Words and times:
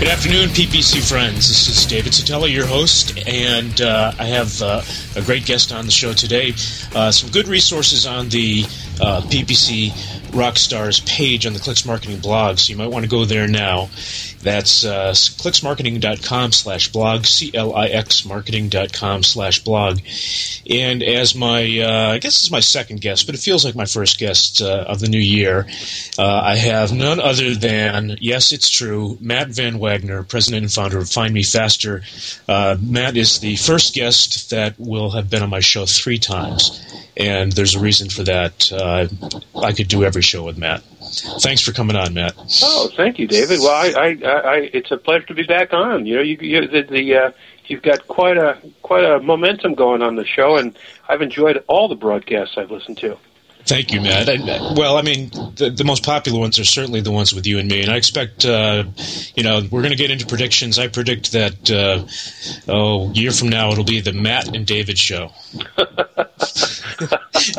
Good 0.00 0.08
afternoon, 0.08 0.48
PPC 0.48 1.06
friends. 1.06 1.46
This 1.46 1.68
is 1.68 1.84
David 1.84 2.14
Szetela, 2.14 2.50
your 2.50 2.64
host, 2.64 3.18
and 3.28 3.78
uh, 3.82 4.12
I 4.18 4.24
have 4.24 4.62
uh, 4.62 4.80
a 5.14 5.20
great 5.20 5.44
guest 5.44 5.72
on 5.72 5.84
the 5.84 5.92
show 5.92 6.14
today. 6.14 6.54
Uh, 6.94 7.10
some 7.10 7.30
good 7.30 7.46
resources 7.46 8.06
on 8.06 8.30
the 8.30 8.62
uh, 8.98 9.20
PPC 9.20 9.90
Rockstars 10.30 11.06
page 11.06 11.44
on 11.44 11.52
the 11.52 11.58
Clix 11.58 11.84
Marketing 11.84 12.18
blog, 12.18 12.56
so 12.56 12.70
you 12.70 12.78
might 12.78 12.86
want 12.86 13.04
to 13.04 13.10
go 13.10 13.26
there 13.26 13.46
now. 13.46 13.90
That's 14.42 14.84
uh, 14.86 15.10
clixmarketing.com 15.10 16.52
slash 16.52 16.88
blog, 16.88 17.26
C-L-I-X 17.26 18.24
marketing.com 18.24 19.22
slash 19.22 19.62
blog. 19.62 20.00
And 20.68 21.02
as 21.02 21.34
my, 21.34 21.62
uh, 21.80 22.12
I 22.12 22.18
guess 22.18 22.40
it's 22.40 22.50
my 22.50 22.60
second 22.60 23.02
guest, 23.02 23.26
but 23.26 23.34
it 23.34 23.40
feels 23.40 23.64
like 23.64 23.74
my 23.74 23.84
first 23.84 24.18
guest 24.18 24.62
uh, 24.62 24.84
of 24.86 25.00
the 25.00 25.08
new 25.08 25.18
year, 25.18 25.66
uh, 26.18 26.40
I 26.44 26.56
have 26.56 26.92
none 26.92 27.20
other 27.20 27.54
than, 27.54 28.16
yes, 28.20 28.52
it's 28.52 28.70
true, 28.70 29.18
Matt 29.20 29.48
Van 29.48 29.78
Wagner, 29.78 30.22
president 30.22 30.62
and 30.62 30.72
founder 30.72 30.98
of 30.98 31.10
Find 31.10 31.34
Me 31.34 31.42
Faster. 31.42 32.02
Uh, 32.48 32.76
Matt 32.80 33.16
is 33.16 33.40
the 33.40 33.56
first 33.56 33.94
guest 33.94 34.50
that 34.50 34.74
will 34.78 35.10
have 35.10 35.28
been 35.28 35.42
on 35.42 35.50
my 35.50 35.60
show 35.60 35.84
three 35.84 36.18
times, 36.18 36.82
and 37.16 37.52
there's 37.52 37.74
a 37.74 37.80
reason 37.80 38.08
for 38.08 38.22
that. 38.22 38.72
Uh, 38.72 39.08
I 39.60 39.72
could 39.72 39.88
do 39.88 40.04
every 40.04 40.22
show 40.22 40.44
with 40.44 40.56
Matt. 40.56 40.82
Thanks 41.10 41.62
for 41.62 41.72
coming 41.72 41.96
on, 41.96 42.14
Matt. 42.14 42.34
Oh, 42.62 42.90
thank 42.96 43.18
you, 43.18 43.26
David. 43.26 43.60
Well, 43.60 43.70
I, 43.70 43.88
I, 44.00 44.30
I 44.30 44.56
it's 44.72 44.90
a 44.90 44.96
pleasure 44.96 45.26
to 45.26 45.34
be 45.34 45.42
back 45.42 45.72
on. 45.72 46.06
You 46.06 46.16
know, 46.16 46.22
you, 46.22 46.38
you 46.40 46.68
the, 46.68 46.82
the 46.82 47.14
uh, 47.14 47.30
you've 47.66 47.82
got 47.82 48.06
quite 48.08 48.36
a 48.36 48.58
quite 48.82 49.04
a 49.04 49.20
momentum 49.20 49.74
going 49.74 50.02
on 50.02 50.16
the 50.16 50.24
show, 50.24 50.56
and 50.56 50.78
I've 51.08 51.22
enjoyed 51.22 51.62
all 51.66 51.88
the 51.88 51.94
broadcasts 51.94 52.56
I've 52.56 52.70
listened 52.70 52.98
to. 52.98 53.16
Thank 53.64 53.92
you, 53.92 54.00
Matt. 54.00 54.28
I, 54.28 54.74
well, 54.74 54.96
I 54.96 55.02
mean, 55.02 55.30
the, 55.30 55.72
the, 55.74 55.84
most 55.84 56.04
popular 56.04 56.40
ones 56.40 56.58
are 56.58 56.64
certainly 56.64 57.00
the 57.00 57.12
ones 57.12 57.32
with 57.32 57.46
you 57.46 57.58
and 57.58 57.68
me, 57.68 57.82
and 57.82 57.90
I 57.90 57.96
expect, 57.96 58.44
uh, 58.44 58.84
you 59.34 59.42
know, 59.42 59.60
we're 59.70 59.82
going 59.82 59.90
to 59.90 59.96
get 59.96 60.10
into 60.10 60.26
predictions. 60.26 60.78
I 60.78 60.88
predict 60.88 61.32
that, 61.32 61.70
uh, 61.70 62.04
oh, 62.72 63.10
a 63.10 63.12
year 63.12 63.30
from 63.30 63.48
now 63.48 63.70
it'll 63.70 63.84
be 63.84 64.00
the 64.00 64.12
Matt 64.12 64.54
and 64.56 64.66
David 64.66 64.98
show. 64.98 65.30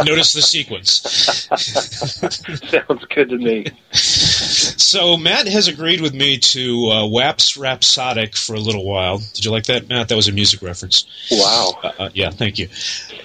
Notice 0.03 0.33
the 0.33 0.41
sequence. 0.41 0.91
Sounds 2.69 3.05
good 3.05 3.29
to 3.29 3.37
me. 3.37 3.65
So 4.51 5.17
Matt 5.17 5.47
has 5.47 5.67
agreed 5.67 6.01
with 6.01 6.13
me 6.13 6.37
to 6.37 6.89
uh, 6.91 7.07
wax 7.07 7.57
rhapsodic 7.57 8.35
for 8.35 8.53
a 8.55 8.59
little 8.59 8.85
while. 8.85 9.19
Did 9.33 9.45
you 9.45 9.51
like 9.51 9.65
that, 9.65 9.87
Matt? 9.87 10.09
That 10.09 10.15
was 10.15 10.27
a 10.27 10.31
music 10.31 10.61
reference. 10.61 11.05
Wow. 11.31 11.79
Uh, 11.81 11.91
uh, 11.99 12.09
yeah, 12.13 12.29
thank 12.31 12.59
you. 12.59 12.67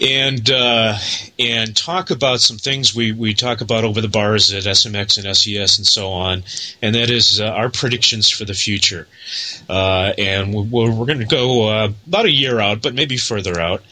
And 0.01 0.49
uh, 0.51 0.97
and 1.39 1.77
talk 1.77 2.11
about 2.11 2.41
some 2.41 2.59
things 2.59 2.95
we, 2.95 3.13
we 3.13 3.35
talk 3.35 3.61
about 3.61 3.85
over 3.85 4.01
the 4.01 4.09
bars 4.09 4.53
at 4.53 4.65
SMX 4.65 5.23
and 5.23 5.37
SES 5.37 5.79
and 5.79 5.87
so 5.87 6.11
on, 6.11 6.45
and 6.83 6.95
that 6.95 7.11
is 7.11 7.41
uh, 7.41 7.47
our 7.47 7.71
predictions 7.71 8.31
for 8.31 8.45
the 8.45 8.55
future. 8.55 9.09
Uh, 9.69 10.13
and 10.19 10.55
we're, 10.55 10.93
we're 10.93 11.07
going 11.07 11.19
to 11.19 11.25
go 11.25 11.69
uh, 11.69 11.93
about 12.07 12.27
a 12.27 12.31
year 12.31 12.61
out, 12.61 12.83
but 12.83 12.95
maybe 12.95 13.17
further 13.17 13.59
out. 13.61 13.83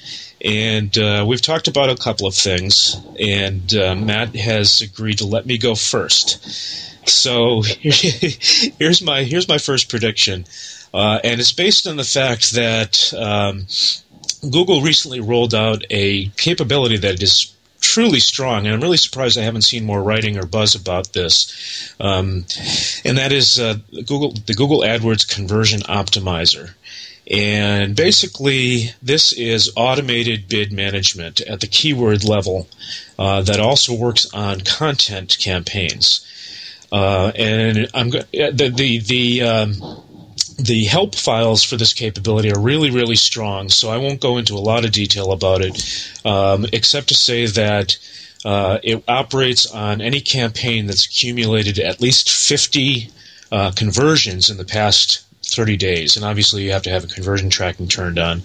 And 0.45 0.97
uh, 0.99 1.25
we've 1.27 1.41
talked 1.41 1.69
about 1.69 1.89
a 1.89 1.97
couple 1.97 2.27
of 2.27 2.35
things, 2.35 3.01
and 3.19 3.75
uh, 3.75 3.95
Matt 3.95 4.37
has 4.37 4.83
agreed 4.83 5.19
to 5.19 5.27
let 5.27 5.47
me 5.47 5.57
go 5.57 5.75
first. 5.75 6.45
So 7.09 7.63
here's 7.81 9.03
my 9.03 9.25
here's 9.25 9.49
my 9.49 9.59
first 9.59 9.89
prediction, 9.89 10.45
uh, 10.93 11.21
and 11.25 11.41
it's 11.41 11.53
based 11.53 11.87
on 11.87 11.97
the 11.97 12.05
fact 12.05 12.53
that 12.53 13.13
um, 13.15 13.67
Google 14.51 14.83
recently 14.83 15.21
rolled 15.21 15.55
out 15.55 15.83
a 15.91 16.29
capability 16.37 16.99
that 16.99 17.23
is 17.23 17.55
truly 17.81 18.21
strong, 18.21 18.67
and 18.67 18.75
I'm 18.75 18.81
really 18.81 18.97
surprised 18.97 19.39
I 19.39 19.43
haven't 19.43 19.63
seen 19.63 19.85
more 19.85 20.03
writing 20.03 20.39
or 20.39 20.47
buzz 20.47 20.75
about 20.75 21.13
this. 21.13 21.95
Um, 22.01 22.47
and 23.05 23.19
that 23.19 23.31
is 23.33 23.59
uh, 23.59 23.77
Google 23.93 24.33
the 24.33 24.55
Google 24.55 24.81
AdWords 24.81 25.29
Conversion 25.29 25.81
Optimizer. 25.83 26.75
And 27.31 27.97
basically, 27.97 28.91
this 29.03 29.33
is 29.33 29.73
automated 29.77 30.47
bid 30.47 30.73
management 30.73 31.41
at 31.41 31.61
the 31.61 31.67
keyword 31.67 32.23
level 32.25 32.69
uh, 33.19 33.41
that 33.43 33.61
also 33.61 33.95
works 33.95 34.33
on 34.35 34.61
content 34.61 35.39
campaigns. 35.41 36.27
Uh, 36.93 37.33
and 37.35 37.89
I'm 37.95 38.11
go- 38.11 38.23
the 38.33 38.73
the 38.75 38.99
the 38.99 39.43
um, 39.43 39.75
the 40.59 40.85
help 40.85 41.15
files 41.15 41.65
for 41.65 41.77
this 41.77 41.95
capability 41.95 42.53
are 42.53 42.61
really 42.61 42.91
really 42.91 43.17
strong. 43.17 43.71
So 43.71 43.89
I 43.89 43.97
won't 43.97 44.21
go 44.21 44.37
into 44.37 44.55
a 44.55 44.61
lot 44.61 44.85
of 44.85 44.93
detail 44.93 45.33
about 45.33 45.63
it, 45.63 45.83
um, 46.25 46.67
except 46.73 47.09
to 47.09 47.15
say 47.15 47.47
that. 47.47 47.97
Uh, 48.47 48.79
it 48.83 49.03
operates 49.09 49.65
on 49.73 50.03
any 50.03 50.21
campaign 50.21 50.85
that's 50.87 51.07
accumulated 51.07 51.79
at 51.79 52.03
least 52.03 52.29
50 52.31 53.11
uh, 53.51 53.71
conversions 53.75 54.51
in 54.51 54.59
the 54.59 54.67
past 54.67 55.24
30 55.45 55.77
days. 55.77 56.17
And 56.17 56.25
obviously, 56.25 56.65
you 56.65 56.73
have 56.73 56.83
to 56.83 56.91
have 56.91 57.05
a 57.05 57.09
conversion 57.09 57.51
tracking 57.51 57.89
turned 57.89 58.19
on. 58.19 58.43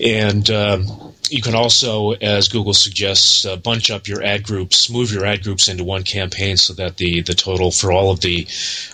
And 0.00 0.48
um, 0.50 1.14
you 1.30 1.42
can 1.42 1.54
also, 1.54 2.12
as 2.12 2.48
Google 2.48 2.74
suggests, 2.74 3.44
uh, 3.46 3.56
bunch 3.56 3.90
up 3.90 4.08
your 4.08 4.22
ad 4.22 4.42
groups, 4.42 4.90
move 4.90 5.12
your 5.12 5.24
ad 5.24 5.42
groups 5.42 5.68
into 5.68 5.84
one 5.84 6.02
campaign 6.02 6.56
so 6.56 6.74
that 6.74 6.96
the, 6.96 7.22
the 7.22 7.34
total 7.34 7.70
for 7.70 7.92
all 7.92 8.10
of 8.10 8.20
the 8.20 8.46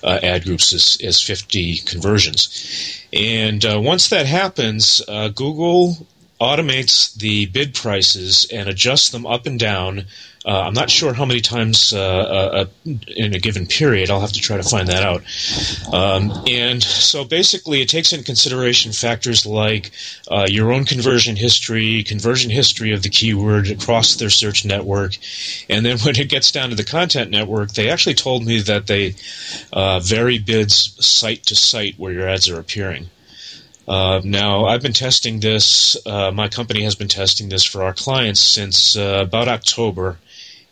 uh, 0.03 0.21
ad 0.23 0.45
groups 0.45 0.73
is, 0.73 0.99
is 1.01 1.23
50 1.23 1.79
conversions. 1.79 3.05
And 3.13 3.65
uh, 3.65 3.81
once 3.81 4.09
that 4.11 4.27
happens, 4.27 5.01
uh, 5.09 5.29
Google 5.29 6.07
automates 6.41 7.15
the 7.15 7.47
bid 7.47 7.75
prices 7.75 8.47
and 8.53 8.69
adjusts 8.69 9.11
them 9.11 9.27
up 9.27 9.47
and 9.47 9.59
down 9.59 10.05
uh, 10.47 10.63
I'm 10.67 10.75
not 10.75 10.91
sure 10.91 11.13
how 11.13 11.25
many 11.25 11.41
times 11.41 11.93
uh, 11.93 11.99
uh, 11.99 12.65
uh, 12.87 12.91
in 13.09 13.35
a 13.35 13.39
given 13.41 13.67
period. 13.67 14.11
I'll 14.11 14.21
have 14.21 14.33
to 14.33 14.41
try 14.41 14.57
to 14.57 14.63
find 14.63 14.87
that 14.89 15.03
out. 15.03 15.25
Um, 15.93 16.45
and 16.47 16.81
so 16.81 17.25
basically, 17.25 17.83
it 17.83 17.89
takes 17.89 18.13
into 18.13 18.25
consideration 18.25 18.93
factors 18.93 19.45
like 19.45 19.91
uh, 20.31 20.47
your 20.49 20.73
own 20.73 20.85
conversion 20.85 21.35
history, 21.35 22.05
conversion 22.05 22.51
history 22.51 22.93
of 22.93 23.03
the 23.03 23.09
keyword 23.09 23.69
across 23.69 24.15
their 24.15 24.31
search 24.31 24.65
network, 24.65 25.19
and 25.69 25.85
then 25.85 25.99
when 26.05 26.17
it 26.17 26.29
gets 26.29 26.53
down 26.53 26.71
to 26.71 26.77
the 26.77 26.85
content 26.85 27.31
network, 27.31 27.73
they 27.73 27.91
actually 27.91 28.15
told 28.15 28.47
me 28.47 28.61
that 28.61 28.87
they 28.87 29.17
uh, 29.73 29.99
vary 29.99 30.39
bids 30.39 30.97
site 31.05 31.43
to 31.47 31.57
site 31.57 31.99
where 31.99 32.13
your 32.13 32.29
ads 32.29 32.49
are 32.49 32.61
appearing. 32.61 33.09
Uh, 33.89 34.21
now, 34.25 34.67
I've 34.67 34.83
been 34.83 34.93
testing 34.93 35.41
this. 35.41 35.97
Uh, 36.07 36.31
my 36.33 36.49
company 36.49 36.83
has 36.83 36.97
been 36.97 37.09
testing 37.09 37.49
this 37.49 37.65
for 37.65 37.85
our 37.85 37.95
clients 37.95 38.41
since 38.41 38.97
uh, 38.97 39.21
about 39.23 39.49
October, 39.49 40.19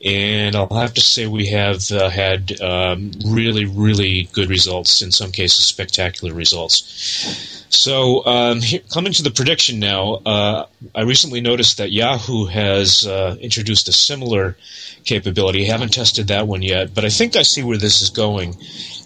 and 0.04 0.54
I'll 0.54 0.68
have 0.74 0.94
to 0.94 1.00
say 1.00 1.26
we 1.26 1.46
have 1.46 1.90
uh, 1.90 2.10
had 2.10 2.60
um, 2.60 3.12
really, 3.26 3.64
really 3.64 4.28
good 4.32 4.50
results. 4.50 5.00
In 5.00 5.10
some 5.10 5.32
cases, 5.32 5.64
spectacular 5.66 6.34
results. 6.34 7.64
So, 7.70 8.24
um, 8.26 8.60
here, 8.60 8.80
coming 8.92 9.14
to 9.14 9.22
the 9.22 9.30
prediction 9.30 9.80
now, 9.80 10.20
uh, 10.26 10.66
I 10.94 11.02
recently 11.02 11.40
noticed 11.40 11.78
that 11.78 11.90
Yahoo 11.90 12.44
has 12.46 13.06
uh, 13.06 13.36
introduced 13.40 13.88
a 13.88 13.92
similar 13.92 14.56
capability. 15.04 15.64
I 15.64 15.72
haven't 15.72 15.94
tested 15.94 16.28
that 16.28 16.46
one 16.46 16.62
yet, 16.62 16.94
but 16.94 17.04
I 17.04 17.08
think 17.08 17.34
I 17.34 17.42
see 17.42 17.62
where 17.62 17.78
this 17.78 18.02
is 18.02 18.10
going. 18.10 18.56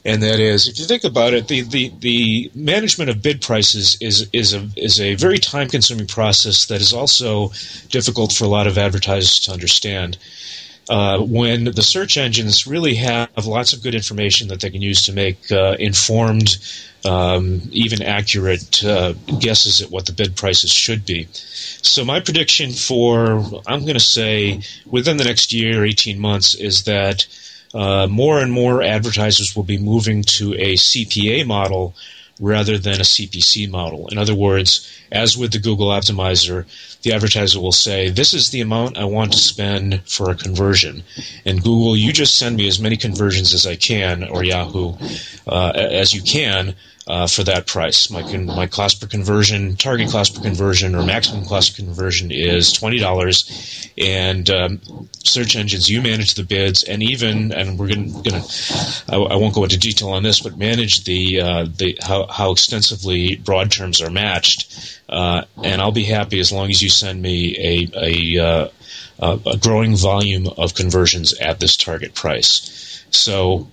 And 0.04 0.22
that 0.22 0.40
is, 0.40 0.68
if 0.68 0.78
you 0.78 0.84
think 0.84 1.04
about 1.04 1.32
it, 1.32 1.48
the, 1.48 1.62
the, 1.62 1.92
the 2.00 2.50
management 2.54 3.10
of 3.10 3.22
bid 3.22 3.40
prices 3.40 3.96
is 4.00 4.28
is 4.32 4.54
a 4.54 4.68
is 4.76 5.00
a 5.00 5.14
very 5.14 5.38
time 5.38 5.68
consuming 5.68 6.06
process 6.06 6.66
that 6.66 6.80
is 6.80 6.92
also 6.92 7.50
difficult 7.88 8.32
for 8.32 8.44
a 8.44 8.48
lot 8.48 8.66
of 8.66 8.78
advertisers 8.78 9.38
to 9.40 9.52
understand 9.52 10.16
uh, 10.88 11.18
when 11.20 11.64
the 11.64 11.82
search 11.82 12.16
engines 12.16 12.66
really 12.66 12.94
have 12.94 13.46
lots 13.46 13.72
of 13.72 13.82
good 13.82 13.94
information 13.94 14.48
that 14.48 14.60
they 14.60 14.70
can 14.70 14.82
use 14.82 15.02
to 15.02 15.12
make 15.12 15.50
uh, 15.52 15.76
informed, 15.78 16.56
um, 17.04 17.60
even 17.70 18.02
accurate 18.02 18.82
uh, 18.84 19.12
guesses 19.38 19.82
at 19.82 19.90
what 19.90 20.06
the 20.06 20.12
bid 20.12 20.36
prices 20.36 20.70
should 20.70 21.04
be. 21.04 21.28
So 21.32 22.04
my 22.04 22.20
prediction 22.20 22.70
for, 22.70 23.44
I'm 23.66 23.82
going 23.82 23.94
to 23.94 24.00
say, 24.00 24.62
within 24.86 25.16
the 25.16 25.24
next 25.24 25.52
year, 25.52 25.84
18 25.84 26.18
months, 26.18 26.54
is 26.54 26.84
that 26.84 27.26
uh, 27.74 28.06
more 28.06 28.40
and 28.40 28.50
more 28.50 28.82
advertisers 28.82 29.54
will 29.54 29.64
be 29.64 29.78
moving 29.78 30.22
to 30.22 30.54
a 30.54 30.74
CPA 30.74 31.46
model 31.46 31.94
rather 32.40 32.78
than 32.78 33.00
a 33.00 33.04
CPC 33.04 33.70
model. 33.70 34.08
In 34.08 34.18
other 34.18 34.34
words, 34.34 34.88
as 35.10 35.36
with 35.36 35.52
the 35.52 35.58
Google 35.58 35.88
Optimizer, 35.88 36.66
the 37.02 37.12
advertiser 37.12 37.60
will 37.60 37.72
say, 37.72 38.10
This 38.10 38.34
is 38.34 38.50
the 38.50 38.60
amount 38.60 38.98
I 38.98 39.04
want 39.04 39.32
to 39.32 39.38
spend 39.38 40.02
for 40.08 40.30
a 40.30 40.34
conversion. 40.34 41.02
And 41.44 41.62
Google, 41.62 41.96
you 41.96 42.12
just 42.12 42.36
send 42.36 42.56
me 42.56 42.68
as 42.68 42.80
many 42.80 42.96
conversions 42.96 43.54
as 43.54 43.66
I 43.66 43.76
can, 43.76 44.24
or 44.28 44.44
Yahoo, 44.44 44.94
uh, 45.46 45.72
as 45.74 46.14
you 46.14 46.22
can. 46.22 46.74
Uh, 47.08 47.26
for 47.26 47.42
that 47.42 47.66
price. 47.66 48.10
My 48.10 48.22
con- 48.22 48.46
my 48.46 48.66
cost 48.66 49.00
per 49.00 49.06
conversion, 49.06 49.76
target 49.76 50.10
cost 50.10 50.34
per 50.34 50.42
conversion, 50.42 50.94
or 50.94 51.04
maximum 51.04 51.44
cost 51.46 51.72
per 51.74 51.82
conversion 51.82 52.30
is 52.30 52.72
twenty 52.72 52.98
dollars, 52.98 53.90
and 53.96 54.48
um, 54.50 54.80
search 55.24 55.56
engines 55.56 55.88
you 55.88 56.02
manage 56.02 56.34
the 56.34 56.44
bids, 56.44 56.82
and 56.84 57.02
even 57.02 57.52
and 57.52 57.78
we're 57.78 57.88
going 57.88 58.22
to 58.22 59.04
I, 59.08 59.16
I, 59.16 59.36
won't 59.36 59.54
go 59.54 59.64
into 59.64 59.78
detail 59.78 60.10
on 60.10 60.22
this, 60.22 60.40
but 60.40 60.58
manage 60.58 61.04
the 61.04 61.40
uh, 61.40 61.66
the 61.76 61.98
how 62.02 62.26
how 62.26 62.52
extensively 62.52 63.36
broad 63.36 63.70
terms 63.72 64.02
are 64.02 64.10
matched, 64.10 65.00
uh, 65.08 65.44
and 65.64 65.80
I'll 65.80 65.92
be 65.92 66.04
happy 66.04 66.38
as 66.40 66.52
long 66.52 66.68
as 66.68 66.82
you 66.82 66.90
send 66.90 67.22
me 67.22 67.56
a 67.58 68.38
a, 68.38 68.44
uh, 68.44 69.38
a 69.46 69.56
growing 69.56 69.96
volume 69.96 70.46
of 70.58 70.74
conversions 70.74 71.32
at 71.38 71.58
this 71.58 71.76
target 71.76 72.14
price. 72.14 72.87
So 73.10 73.68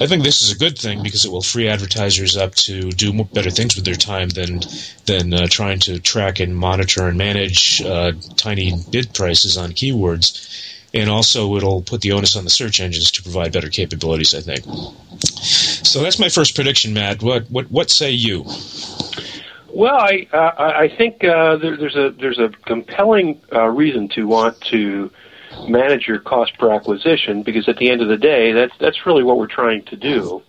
I 0.00 0.06
think 0.06 0.24
this 0.24 0.42
is 0.42 0.52
a 0.52 0.58
good 0.58 0.78
thing 0.78 1.02
because 1.02 1.24
it 1.24 1.30
will 1.30 1.42
free 1.42 1.68
advertisers 1.68 2.36
up 2.36 2.54
to 2.56 2.90
do 2.90 3.24
better 3.24 3.50
things 3.50 3.76
with 3.76 3.84
their 3.84 3.94
time 3.94 4.28
than 4.28 4.60
than 5.06 5.32
uh, 5.32 5.46
trying 5.48 5.78
to 5.80 6.00
track 6.00 6.40
and 6.40 6.56
monitor 6.56 7.06
and 7.06 7.16
manage 7.16 7.82
uh, 7.82 8.12
tiny 8.36 8.72
bid 8.90 9.14
prices 9.14 9.56
on 9.56 9.72
keywords. 9.72 10.50
And 10.92 11.10
also, 11.10 11.56
it'll 11.56 11.82
put 11.82 12.02
the 12.02 12.12
onus 12.12 12.36
on 12.36 12.44
the 12.44 12.50
search 12.50 12.80
engines 12.80 13.10
to 13.12 13.22
provide 13.22 13.52
better 13.52 13.68
capabilities. 13.68 14.34
I 14.34 14.40
think. 14.40 14.64
So 15.42 16.02
that's 16.02 16.18
my 16.18 16.28
first 16.28 16.54
prediction, 16.54 16.94
Matt. 16.94 17.22
What 17.22 17.50
what 17.50 17.70
what 17.70 17.90
say 17.90 18.10
you? 18.10 18.44
Well, 19.72 19.96
I 19.96 20.28
uh, 20.32 20.52
I 20.56 20.88
think 20.88 21.24
uh, 21.24 21.56
there, 21.56 21.76
there's 21.76 21.96
a 21.96 22.10
there's 22.10 22.38
a 22.38 22.50
compelling 22.64 23.40
uh, 23.52 23.66
reason 23.66 24.08
to 24.10 24.26
want 24.26 24.60
to 24.62 25.10
manage 25.68 26.06
your 26.06 26.18
cost 26.18 26.56
per 26.58 26.70
acquisition 26.70 27.42
because 27.42 27.68
at 27.68 27.76
the 27.76 27.90
end 27.90 28.00
of 28.02 28.08
the 28.08 28.16
day, 28.16 28.52
that's 28.52 28.74
that's 28.80 29.06
really 29.06 29.22
what 29.22 29.38
we're 29.38 29.46
trying 29.46 29.84
to 29.86 29.96
do. 29.96 30.42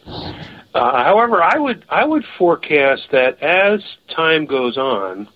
Uh, 0.73 1.03
however, 1.03 1.41
I 1.41 1.57
would 1.57 1.85
I 1.89 2.05
would 2.05 2.25
forecast 2.37 3.03
that 3.11 3.41
as 3.41 3.81
time 4.15 4.45
goes 4.45 4.77
on, 4.77 5.27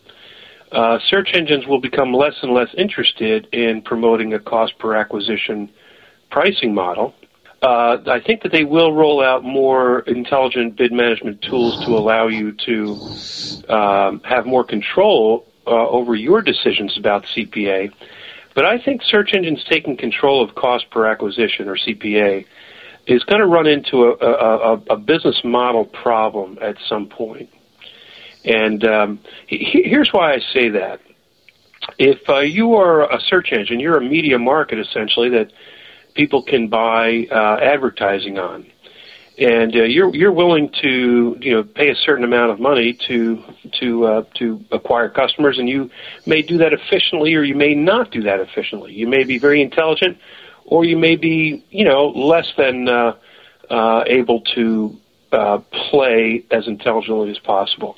uh, 0.71 0.99
search 1.07 1.29
engines 1.33 1.65
will 1.65 1.81
become 1.81 2.13
less 2.13 2.35
and 2.41 2.53
less 2.53 2.69
interested 2.77 3.47
in 3.53 3.81
promoting 3.81 4.33
a 4.33 4.39
cost 4.39 4.77
per 4.79 4.95
acquisition 4.95 5.71
pricing 6.29 6.73
model. 6.73 7.15
Uh, 7.61 7.97
I 8.07 8.21
think 8.25 8.43
that 8.43 8.51
they 8.53 8.63
will 8.63 8.93
roll 8.93 9.21
out 9.23 9.43
more 9.43 10.01
intelligent 10.01 10.77
bid 10.77 10.93
management 10.93 11.41
tools 11.41 11.83
to 11.85 11.91
allow 11.91 12.27
you 12.27 12.53
to 12.65 13.73
um, 13.73 14.21
have 14.23 14.45
more 14.45 14.63
control 14.63 15.45
uh, 15.67 15.87
over 15.89 16.15
your 16.15 16.41
decisions 16.41 16.97
about 16.97 17.25
CPA 17.35 17.91
but 18.55 18.65
I 18.65 18.79
think 18.83 19.01
search 19.03 19.33
engines 19.33 19.63
taking 19.69 19.97
control 19.97 20.43
of 20.43 20.55
cost 20.55 20.89
per 20.91 21.05
acquisition 21.05 21.67
or 21.67 21.75
CPA 21.75 22.45
is 23.07 23.23
going 23.23 23.41
to 23.41 23.47
run 23.47 23.67
into 23.67 24.03
a, 24.05 24.13
a, 24.13 24.73
a 24.91 24.97
business 24.97 25.41
model 25.43 25.85
problem 25.85 26.57
at 26.61 26.75
some 26.87 27.07
point. 27.07 27.49
And 28.45 28.83
um, 28.85 29.19
he, 29.47 29.83
here's 29.85 30.09
why 30.11 30.33
I 30.33 30.39
say 30.53 30.69
that. 30.69 30.99
If 31.97 32.29
uh, 32.29 32.39
you 32.39 32.75
are 32.75 33.11
a 33.11 33.19
search 33.19 33.51
engine, 33.51 33.79
you're 33.79 33.97
a 33.97 34.01
media 34.01 34.37
market 34.37 34.79
essentially 34.79 35.29
that 35.29 35.51
people 36.13 36.43
can 36.43 36.67
buy 36.67 37.27
uh, 37.31 37.57
advertising 37.61 38.37
on 38.37 38.67
and 39.39 39.73
uh, 39.73 39.83
you're 39.83 40.13
you're 40.13 40.33
willing 40.33 40.69
to 40.81 41.37
you 41.39 41.53
know 41.53 41.63
pay 41.63 41.89
a 41.89 41.95
certain 41.95 42.25
amount 42.25 42.51
of 42.51 42.59
money 42.59 42.97
to 43.07 43.41
to 43.79 44.05
uh, 44.05 44.23
to 44.35 44.63
acquire 44.71 45.09
customers, 45.09 45.57
and 45.57 45.69
you 45.69 45.89
may 46.25 46.41
do 46.41 46.57
that 46.57 46.73
efficiently, 46.73 47.33
or 47.35 47.43
you 47.43 47.55
may 47.55 47.73
not 47.73 48.11
do 48.11 48.23
that 48.23 48.41
efficiently. 48.41 48.93
You 48.93 49.07
may 49.07 49.23
be 49.23 49.39
very 49.39 49.61
intelligent, 49.61 50.17
or 50.65 50.83
you 50.83 50.97
may 50.97 51.15
be 51.15 51.63
you 51.69 51.85
know 51.85 52.09
less 52.09 52.51
than 52.57 52.89
uh, 52.89 53.15
uh, 53.69 54.03
able 54.07 54.41
to 54.55 54.97
uh, 55.31 55.59
play 55.89 56.43
as 56.51 56.67
intelligently 56.67 57.31
as 57.31 57.39
possible. 57.39 57.95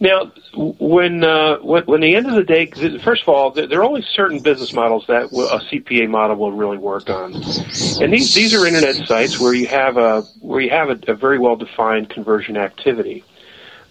Now, 0.00 0.32
when 0.54 1.22
uh, 1.22 1.58
when, 1.58 2.00
the 2.00 2.16
end 2.16 2.26
of 2.26 2.34
the 2.34 2.42
day, 2.42 2.66
first 2.98 3.22
of 3.22 3.28
all, 3.28 3.50
there 3.52 3.80
are 3.80 3.84
only 3.84 4.02
certain 4.02 4.40
business 4.40 4.72
models 4.72 5.04
that 5.08 5.24
a 5.24 5.28
CPA 5.28 6.08
model 6.08 6.36
will 6.36 6.52
really 6.52 6.78
work 6.78 7.08
on, 7.08 7.34
and 7.34 8.12
these 8.12 8.34
these 8.34 8.54
are 8.54 8.66
internet 8.66 9.06
sites 9.06 9.38
where 9.38 9.54
you 9.54 9.66
have 9.66 9.96
a 9.96 10.22
where 10.40 10.60
you 10.60 10.70
have 10.70 10.90
a, 10.90 10.98
a 11.08 11.14
very 11.14 11.38
well 11.38 11.56
defined 11.56 12.10
conversion 12.10 12.56
activity. 12.56 13.24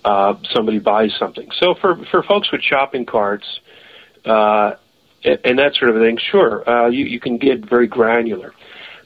Uh, 0.03 0.35
somebody 0.51 0.79
buys 0.79 1.13
something. 1.17 1.49
So 1.59 1.75
for 1.75 2.03
for 2.05 2.21
folks 2.23 2.51
with 2.51 2.61
shopping 2.61 3.05
carts 3.05 3.61
uh, 4.25 4.73
and 5.23 5.59
that 5.59 5.75
sort 5.75 5.95
of 5.95 6.01
thing, 6.01 6.17
sure, 6.17 6.69
uh, 6.69 6.89
you 6.89 7.05
you 7.05 7.19
can 7.19 7.37
get 7.37 7.67
very 7.67 7.87
granular. 7.87 8.53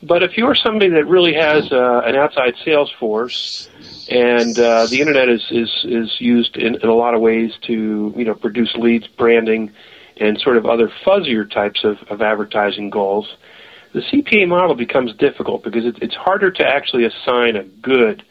But 0.01 0.23
if 0.23 0.37
you're 0.37 0.55
somebody 0.55 0.89
that 0.89 1.05
really 1.05 1.33
has 1.33 1.71
uh, 1.71 2.01
an 2.05 2.15
outside 2.15 2.55
sales 2.63 2.91
force 2.99 3.69
and 4.09 4.57
uh, 4.57 4.87
the 4.87 4.99
internet 4.99 5.29
is 5.29 5.45
is 5.51 5.69
is 5.83 6.15
used 6.19 6.55
in, 6.55 6.75
in 6.75 6.89
a 6.89 6.93
lot 6.93 7.13
of 7.13 7.21
ways 7.21 7.51
to 7.63 8.13
you 8.15 8.25
know 8.25 8.33
produce 8.33 8.73
leads, 8.75 9.07
branding, 9.07 9.71
and 10.17 10.39
sort 10.39 10.57
of 10.57 10.65
other 10.65 10.91
fuzzier 11.05 11.49
types 11.49 11.83
of, 11.83 11.97
of 12.09 12.21
advertising 12.21 12.89
goals. 12.89 13.27
The 13.93 14.01
CPA 14.01 14.47
model 14.47 14.75
becomes 14.75 15.15
difficult 15.15 15.63
because 15.63 15.85
it, 15.85 15.97
it's 16.01 16.15
harder 16.15 16.51
to 16.51 16.63
actually 16.63 17.05
assign 17.05 17.55
a 17.55 17.63
good 17.63 18.23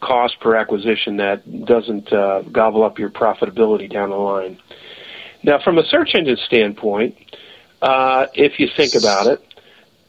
cost 0.00 0.38
per 0.40 0.54
acquisition 0.54 1.16
that 1.16 1.64
doesn't 1.64 2.12
uh, 2.12 2.42
gobble 2.42 2.82
up 2.82 2.98
your 2.98 3.10
profitability 3.10 3.90
down 3.90 4.10
the 4.10 4.16
line. 4.16 4.58
Now, 5.42 5.60
from 5.62 5.78
a 5.78 5.84
search 5.84 6.14
engine 6.14 6.38
standpoint, 6.46 7.16
uh, 7.80 8.26
if 8.34 8.58
you 8.58 8.68
think 8.76 8.94
about 8.94 9.26
it, 9.26 9.40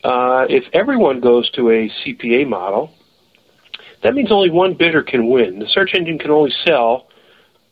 uh, 0.03 0.45
if 0.49 0.63
everyone 0.73 1.19
goes 1.19 1.49
to 1.51 1.69
a 1.69 1.89
CPA 1.89 2.47
model, 2.47 2.91
that 4.05 4.13
means 4.13 4.31
only 4.31 4.51
one 4.51 4.75
bidder 4.75 5.01
can 5.01 5.29
win. 5.31 5.57
The 5.57 5.67
search 5.67 5.95
engine 5.95 6.19
can 6.19 6.29
only 6.29 6.53
sell 6.63 7.07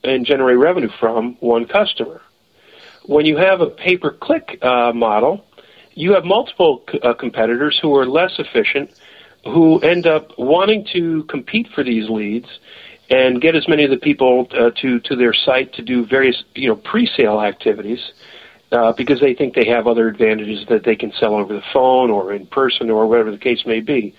and 0.03 0.25
generate 0.25 0.57
revenue 0.57 0.89
from 0.99 1.37
one 1.41 1.67
customer. 1.67 2.21
When 3.05 3.27
you 3.27 3.37
have 3.37 3.61
a 3.61 3.67
pay 3.67 3.97
per 3.97 4.11
click 4.11 4.57
uh, 4.63 4.91
model, 4.95 5.45
you 5.93 6.13
have 6.13 6.25
multiple 6.25 6.83
uh, 7.03 7.13
competitors 7.13 7.77
who 7.79 7.95
are 7.95 8.07
less 8.07 8.31
efficient, 8.39 8.89
who 9.45 9.79
end 9.81 10.07
up 10.07 10.29
wanting 10.39 10.87
to 10.93 11.23
compete 11.25 11.67
for 11.75 11.83
these 11.83 12.09
leads 12.09 12.47
and 13.11 13.39
get 13.39 13.55
as 13.55 13.67
many 13.67 13.83
of 13.83 13.91
the 13.91 13.97
people 13.97 14.47
uh, 14.57 14.71
to 14.81 14.99
to 15.01 15.15
their 15.15 15.33
site 15.33 15.71
to 15.73 15.83
do 15.83 16.03
various 16.03 16.43
you 16.55 16.67
know 16.67 16.75
pre-sale 16.75 17.41
activities 17.41 17.99
uh, 18.73 18.91
because 18.93 19.19
they 19.19 19.33
think 19.33 19.53
they 19.53 19.67
have 19.67 19.87
other 19.87 20.07
advantages 20.07 20.65
that 20.67 20.83
they 20.83 20.95
can 20.95 21.13
sell 21.19 21.35
over 21.35 21.53
the 21.53 21.63
phone 21.71 22.09
or 22.09 22.33
in 22.33 22.47
person 22.47 22.89
or 22.89 23.07
whatever 23.07 23.31
the 23.31 23.37
case 23.37 23.65
may 23.65 23.79
be. 23.79 24.15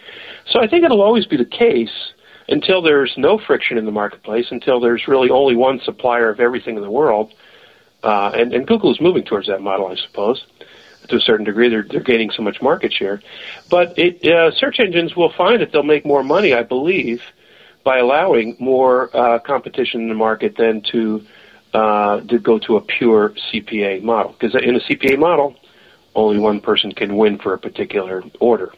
So 0.49 0.61
I 0.61 0.69
think 0.69 0.85
it'll 0.85 1.03
always 1.03 1.27
be 1.27 1.37
the 1.37 1.45
case 1.45 2.12
until 2.49 2.81
there's 2.81 3.12
no 3.17 3.39
friction 3.39 3.79
in 3.79 3.85
the 3.85 3.93
marketplace, 3.93 4.47
until 4.51 4.81
there's 4.81 5.09
really 5.09 5.31
only 5.31 5.56
one 5.56 5.81
supplier 5.85 6.31
of 6.31 6.41
everything 6.41 6.77
in 6.77 6.82
the 6.82 6.91
world. 6.91 7.32
Uh, 8.03 8.31
and, 8.34 8.53
and 8.53 8.67
Google 8.67 8.93
is 8.93 9.01
moving 9.01 9.25
towards 9.25 9.49
that 9.49 9.61
model, 9.61 9.87
I 9.87 9.96
suppose. 9.96 10.44
To 11.08 11.17
a 11.17 11.20
certain 11.20 11.44
degree, 11.44 11.69
they're, 11.69 11.87
they're 11.89 12.01
gaining 12.01 12.31
so 12.31 12.43
much 12.43 12.63
market 12.63 12.93
share. 12.93 13.20
But 13.70 13.99
it, 13.99 14.25
uh, 14.27 14.53
search 14.53 14.79
engines 14.79 15.17
will 15.17 15.32
find 15.37 15.61
that 15.61 15.73
they'll 15.73 15.82
make 15.82 16.06
more 16.06 16.23
money, 16.23 16.55
I 16.55 16.63
believe, 16.63 17.20
by 17.82 17.99
allowing 17.99 18.56
more 18.58 19.15
uh, 19.15 19.39
competition 19.41 20.03
in 20.03 20.08
the 20.08 20.15
market 20.15 20.56
than 20.56 20.82
to 20.93 21.23
uh, 21.75 22.21
to 22.21 22.39
go 22.39 22.59
to 22.61 22.77
a 22.77 22.81
pure 22.81 23.31
CPA 23.31 24.03
model. 24.03 24.33
Because 24.33 24.55
in 24.55 24.77
a 24.77 24.81
CPA 24.81 25.19
model, 25.19 25.57
only 26.15 26.39
one 26.39 26.61
person 26.61 26.93
can 26.93 27.17
win 27.17 27.39
for 27.39 27.53
a 27.53 27.59
particular 27.59 28.23
order. 28.41 28.73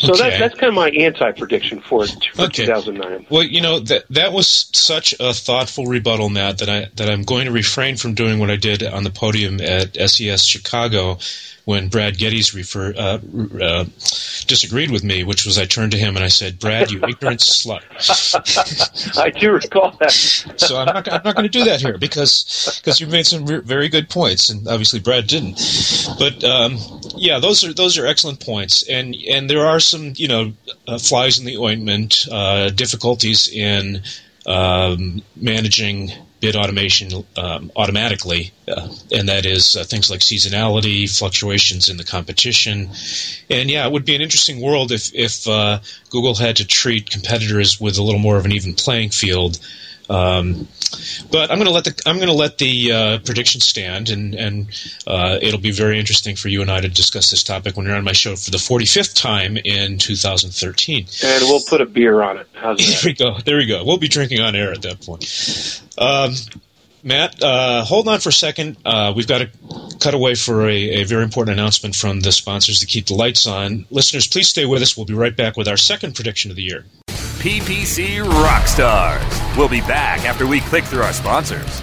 So 0.00 0.12
okay. 0.12 0.30
that, 0.30 0.38
that's 0.38 0.54
kind 0.54 0.68
of 0.68 0.74
my 0.74 0.90
anti 0.90 1.32
prediction 1.32 1.80
for, 1.80 2.06
for 2.06 2.42
okay. 2.42 2.66
2009. 2.66 3.26
Well, 3.30 3.42
you 3.42 3.60
know 3.60 3.78
that 3.80 4.04
that 4.10 4.32
was 4.32 4.68
such 4.72 5.14
a 5.20 5.32
thoughtful 5.32 5.86
rebuttal, 5.86 6.28
Matt, 6.28 6.58
that 6.58 6.68
I 6.68 6.88
that 6.96 7.08
I'm 7.08 7.22
going 7.22 7.46
to 7.46 7.52
refrain 7.52 7.96
from 7.96 8.14
doing 8.14 8.38
what 8.38 8.50
I 8.50 8.56
did 8.56 8.82
on 8.82 9.04
the 9.04 9.10
podium 9.10 9.60
at 9.60 9.94
SES 9.94 10.44
Chicago 10.44 11.18
when 11.64 11.88
Brad 11.88 12.18
Geddes 12.18 12.54
refer, 12.54 12.92
uh, 12.96 13.18
uh, 13.60 13.84
disagreed 14.46 14.90
with 14.90 15.02
me, 15.02 15.24
which 15.24 15.46
was 15.46 15.58
I 15.58 15.64
turned 15.64 15.92
to 15.92 15.98
him 15.98 16.14
and 16.16 16.24
I 16.24 16.28
said, 16.28 16.58
"Brad, 16.58 16.90
you 16.90 17.02
ignorant 17.02 17.40
slut." 17.40 17.82
I 19.18 19.30
do 19.30 19.52
recall 19.52 19.92
that. 20.00 20.10
so 20.10 20.76
I'm 20.76 20.86
not, 20.86 21.10
I'm 21.10 21.22
not 21.24 21.34
going 21.34 21.44
to 21.44 21.48
do 21.48 21.64
that 21.64 21.80
here 21.80 21.96
because 21.96 22.80
because 22.82 23.00
you've 23.00 23.10
made 23.10 23.26
some 23.26 23.46
re- 23.46 23.60
very 23.60 23.88
good 23.88 24.10
points, 24.10 24.50
and 24.50 24.68
obviously 24.68 25.00
Brad 25.00 25.26
didn't. 25.26 25.60
But 26.18 26.44
um, 26.44 26.78
yeah, 27.16 27.38
those 27.38 27.64
are 27.64 27.72
those 27.72 27.98
are 27.98 28.06
excellent 28.06 28.40
points, 28.40 28.88
and 28.88 29.14
and 29.30 29.48
there 29.48 29.66
are 29.66 29.80
some 29.80 30.12
you 30.16 30.28
know 30.28 30.52
uh, 30.86 30.98
flies 30.98 31.38
in 31.38 31.44
the 31.44 31.56
ointment, 31.58 32.26
uh, 32.30 32.70
difficulties 32.70 33.48
in 33.48 34.02
um, 34.46 35.22
managing 35.36 36.10
bid 36.40 36.56
automation 36.56 37.24
um, 37.36 37.72
automatically, 37.74 38.52
uh, 38.68 38.88
and 39.10 39.28
that 39.28 39.46
is 39.46 39.76
uh, 39.76 39.84
things 39.84 40.10
like 40.10 40.20
seasonality, 40.20 41.08
fluctuations 41.08 41.88
in 41.88 41.96
the 41.96 42.04
competition, 42.04 42.90
and 43.48 43.70
yeah, 43.70 43.86
it 43.86 43.92
would 43.92 44.04
be 44.04 44.14
an 44.14 44.22
interesting 44.22 44.60
world 44.60 44.92
if 44.92 45.14
if 45.14 45.46
uh, 45.48 45.78
Google 46.10 46.34
had 46.34 46.56
to 46.56 46.66
treat 46.66 47.10
competitors 47.10 47.80
with 47.80 47.98
a 47.98 48.02
little 48.02 48.20
more 48.20 48.36
of 48.36 48.44
an 48.44 48.52
even 48.52 48.74
playing 48.74 49.10
field. 49.10 49.58
Um, 50.08 50.68
But 51.30 51.50
I'm 51.50 51.58
going 51.58 51.66
to 51.66 51.72
let 51.72 51.84
the 51.84 52.02
I'm 52.06 52.16
going 52.16 52.28
to 52.28 52.34
let 52.34 52.58
the 52.58 52.92
uh, 52.92 53.18
prediction 53.18 53.60
stand, 53.60 54.10
and 54.10 54.34
and 54.34 54.66
uh, 55.06 55.38
it'll 55.42 55.60
be 55.60 55.72
very 55.72 55.98
interesting 55.98 56.36
for 56.36 56.48
you 56.48 56.62
and 56.62 56.70
I 56.70 56.80
to 56.80 56.88
discuss 56.88 57.30
this 57.30 57.42
topic 57.42 57.76
when 57.76 57.86
you're 57.86 57.96
on 57.96 58.04
my 58.04 58.12
show 58.12 58.36
for 58.36 58.50
the 58.50 58.58
45th 58.58 59.14
time 59.14 59.56
in 59.56 59.98
2013. 59.98 61.06
And 61.24 61.44
we'll 61.44 61.62
put 61.68 61.80
a 61.80 61.86
beer 61.86 62.22
on 62.22 62.38
it. 62.38 62.48
There 62.64 62.98
we 63.04 63.12
go. 63.12 63.38
There 63.44 63.56
we 63.56 63.66
go. 63.66 63.84
We'll 63.84 63.98
be 63.98 64.08
drinking 64.08 64.40
on 64.40 64.54
air 64.54 64.72
at 64.72 64.82
that 64.82 65.00
point. 65.00 65.82
Um, 65.98 66.34
Matt, 67.02 67.42
uh, 67.42 67.84
hold 67.84 68.08
on 68.08 68.20
for 68.20 68.30
a 68.30 68.32
second. 68.32 68.78
Uh, 68.84 69.12
we've 69.14 69.28
got 69.28 69.38
to 69.38 69.50
cut 70.00 70.14
away 70.14 70.34
for 70.34 70.66
a, 70.66 71.02
a, 71.02 71.04
very 71.04 71.22
important 71.22 71.58
announcement 71.58 71.94
from 71.94 72.20
the 72.20 72.32
sponsors 72.32 72.80
to 72.80 72.86
keep 72.86 73.06
the 73.06 73.14
lights 73.14 73.46
on. 73.46 73.84
Listeners, 73.90 74.26
please 74.26 74.48
stay 74.48 74.64
with 74.64 74.80
us. 74.80 74.96
We'll 74.96 75.04
be 75.04 75.12
right 75.12 75.36
back 75.36 75.58
with 75.58 75.68
our 75.68 75.76
second 75.76 76.14
prediction 76.14 76.50
of 76.50 76.56
the 76.56 76.62
year. 76.62 76.86
PPC 77.44 78.24
Rockstars. 78.24 79.54
We'll 79.54 79.68
be 79.68 79.82
back 79.82 80.24
after 80.24 80.46
we 80.46 80.60
click 80.60 80.82
through 80.84 81.02
our 81.02 81.12
sponsors. 81.12 81.82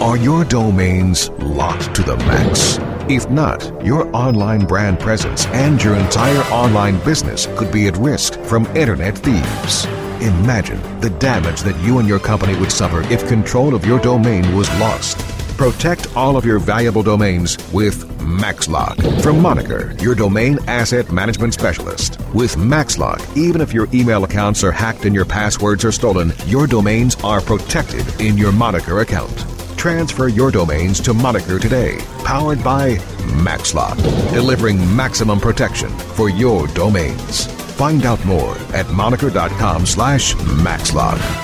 Are 0.00 0.16
your 0.16 0.46
domains 0.46 1.28
locked 1.40 1.94
to 1.96 2.02
the 2.02 2.16
max? 2.16 2.78
If 3.12 3.28
not, 3.28 3.84
your 3.84 4.08
online 4.16 4.64
brand 4.64 4.98
presence 4.98 5.44
and 5.48 5.82
your 5.82 5.96
entire 5.96 6.40
online 6.44 7.04
business 7.04 7.48
could 7.54 7.70
be 7.70 7.86
at 7.86 7.98
risk 7.98 8.40
from 8.40 8.64
internet 8.74 9.18
thieves. 9.18 9.84
Imagine 10.22 10.80
the 11.00 11.10
damage 11.10 11.60
that 11.64 11.78
you 11.84 11.98
and 11.98 12.08
your 12.08 12.18
company 12.18 12.58
would 12.58 12.72
suffer 12.72 13.02
if 13.12 13.28
control 13.28 13.74
of 13.74 13.84
your 13.84 14.00
domain 14.00 14.56
was 14.56 14.70
lost. 14.80 15.22
Protect 15.56 16.14
all 16.16 16.36
of 16.36 16.44
your 16.44 16.58
valuable 16.58 17.02
domains 17.04 17.56
with 17.72 18.08
MaxLock 18.18 19.22
from 19.22 19.40
Moniker, 19.40 19.94
your 20.00 20.16
domain 20.16 20.58
asset 20.66 21.12
management 21.12 21.54
specialist. 21.54 22.18
With 22.34 22.56
MaxLock, 22.56 23.36
even 23.36 23.60
if 23.60 23.72
your 23.72 23.88
email 23.94 24.24
accounts 24.24 24.64
are 24.64 24.72
hacked 24.72 25.04
and 25.04 25.14
your 25.14 25.24
passwords 25.24 25.84
are 25.84 25.92
stolen, 25.92 26.32
your 26.46 26.66
domains 26.66 27.14
are 27.22 27.40
protected 27.40 28.04
in 28.20 28.36
your 28.36 28.50
Moniker 28.50 29.00
account. 29.00 29.44
Transfer 29.76 30.26
your 30.28 30.50
domains 30.50 31.00
to 31.00 31.14
Moniker 31.14 31.60
today, 31.60 31.98
powered 32.24 32.62
by 32.64 32.96
MaxLock, 33.44 33.96
delivering 34.32 34.78
maximum 34.96 35.38
protection 35.38 35.90
for 36.16 36.28
your 36.30 36.66
domains. 36.68 37.46
Find 37.76 38.04
out 38.06 38.24
more 38.24 38.56
at 38.72 38.90
moniker.com 38.90 39.86
slash 39.86 40.34
maxlock. 40.34 41.43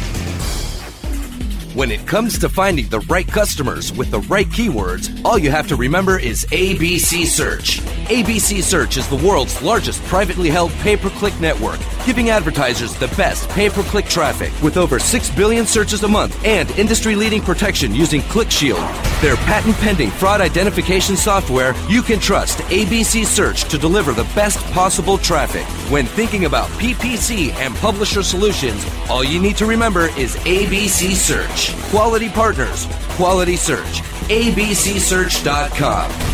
When 1.73 1.89
it 1.89 2.05
comes 2.05 2.37
to 2.39 2.49
finding 2.49 2.89
the 2.89 2.99
right 3.01 3.25
customers 3.25 3.93
with 3.93 4.11
the 4.11 4.19
right 4.19 4.47
keywords, 4.47 5.23
all 5.23 5.37
you 5.37 5.51
have 5.51 5.69
to 5.69 5.77
remember 5.77 6.19
is 6.19 6.43
ABC 6.47 7.25
Search. 7.25 7.79
ABC 8.09 8.61
Search 8.61 8.97
is 8.97 9.07
the 9.07 9.15
world's 9.15 9.61
largest 9.61 10.03
privately 10.03 10.49
held 10.49 10.73
pay 10.83 10.97
per 10.97 11.09
click 11.11 11.39
network, 11.39 11.79
giving 12.05 12.29
advertisers 12.29 12.93
the 12.95 13.07
best 13.15 13.47
pay 13.51 13.69
per 13.69 13.83
click 13.83 14.03
traffic 14.07 14.51
with 14.61 14.75
over 14.75 14.99
6 14.99 15.29
billion 15.31 15.65
searches 15.65 16.03
a 16.03 16.09
month 16.09 16.37
and 16.45 16.69
industry 16.71 17.15
leading 17.15 17.41
protection 17.41 17.95
using 17.95 18.19
ClickShield. 18.23 19.10
Their 19.21 19.35
patent 19.35 19.75
pending 19.75 20.09
fraud 20.09 20.41
identification 20.41 21.15
software, 21.15 21.75
you 21.87 22.01
can 22.01 22.19
trust 22.19 22.57
ABC 22.69 23.23
Search 23.23 23.65
to 23.65 23.77
deliver 23.77 24.13
the 24.13 24.23
best 24.33 24.57
possible 24.73 25.19
traffic. 25.19 25.61
When 25.91 26.07
thinking 26.07 26.45
about 26.45 26.69
PPC 26.71 27.53
and 27.53 27.75
publisher 27.75 28.23
solutions, 28.23 28.83
all 29.09 29.23
you 29.23 29.39
need 29.39 29.57
to 29.57 29.67
remember 29.67 30.07
is 30.17 30.35
ABC 30.37 31.11
Search. 31.11 31.71
Quality 31.91 32.29
partners, 32.29 32.87
quality 33.11 33.57
search. 33.57 34.01
ABCSearch.com. 34.31 36.30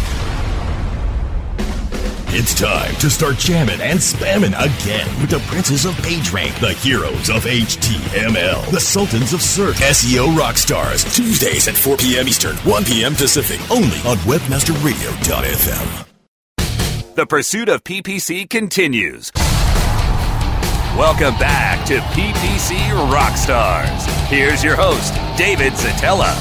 It's 2.30 2.54
time 2.54 2.94
to 2.96 3.10
start 3.10 3.38
jamming 3.38 3.80
and 3.80 3.98
spamming 3.98 4.52
again 4.60 5.08
with 5.22 5.30
the 5.30 5.40
princes 5.48 5.86
of 5.86 5.94
PageRank, 5.94 6.60
the 6.60 6.74
heroes 6.74 7.30
of 7.30 7.46
HTML, 7.46 8.70
the 8.70 8.82
sultans 8.82 9.32
of 9.32 9.42
search, 9.42 9.78
SEO 9.78 10.36
rock 10.38 10.58
stars. 10.58 11.06
Tuesdays 11.16 11.70
at 11.70 11.76
4 11.76 11.96
p.m. 11.96 12.28
Eastern, 12.28 12.58
1 12.58 12.84
p.m. 12.84 13.16
Pacific, 13.16 13.62
only 13.72 13.96
on 14.00 14.18
WebmasterRadio.fm. 14.28 16.06
The 17.16 17.26
pursuit 17.26 17.70
of 17.70 17.86
PPC 17.86 18.50
continues. 18.50 19.32
Welcome 20.98 21.40
back 21.40 21.86
to 21.88 22.00
PPC 22.00 22.76
Rockstars. 23.10 24.06
Here's 24.28 24.62
your 24.62 24.76
host, 24.76 25.14
David 25.38 25.72
Szetela. 25.74 26.36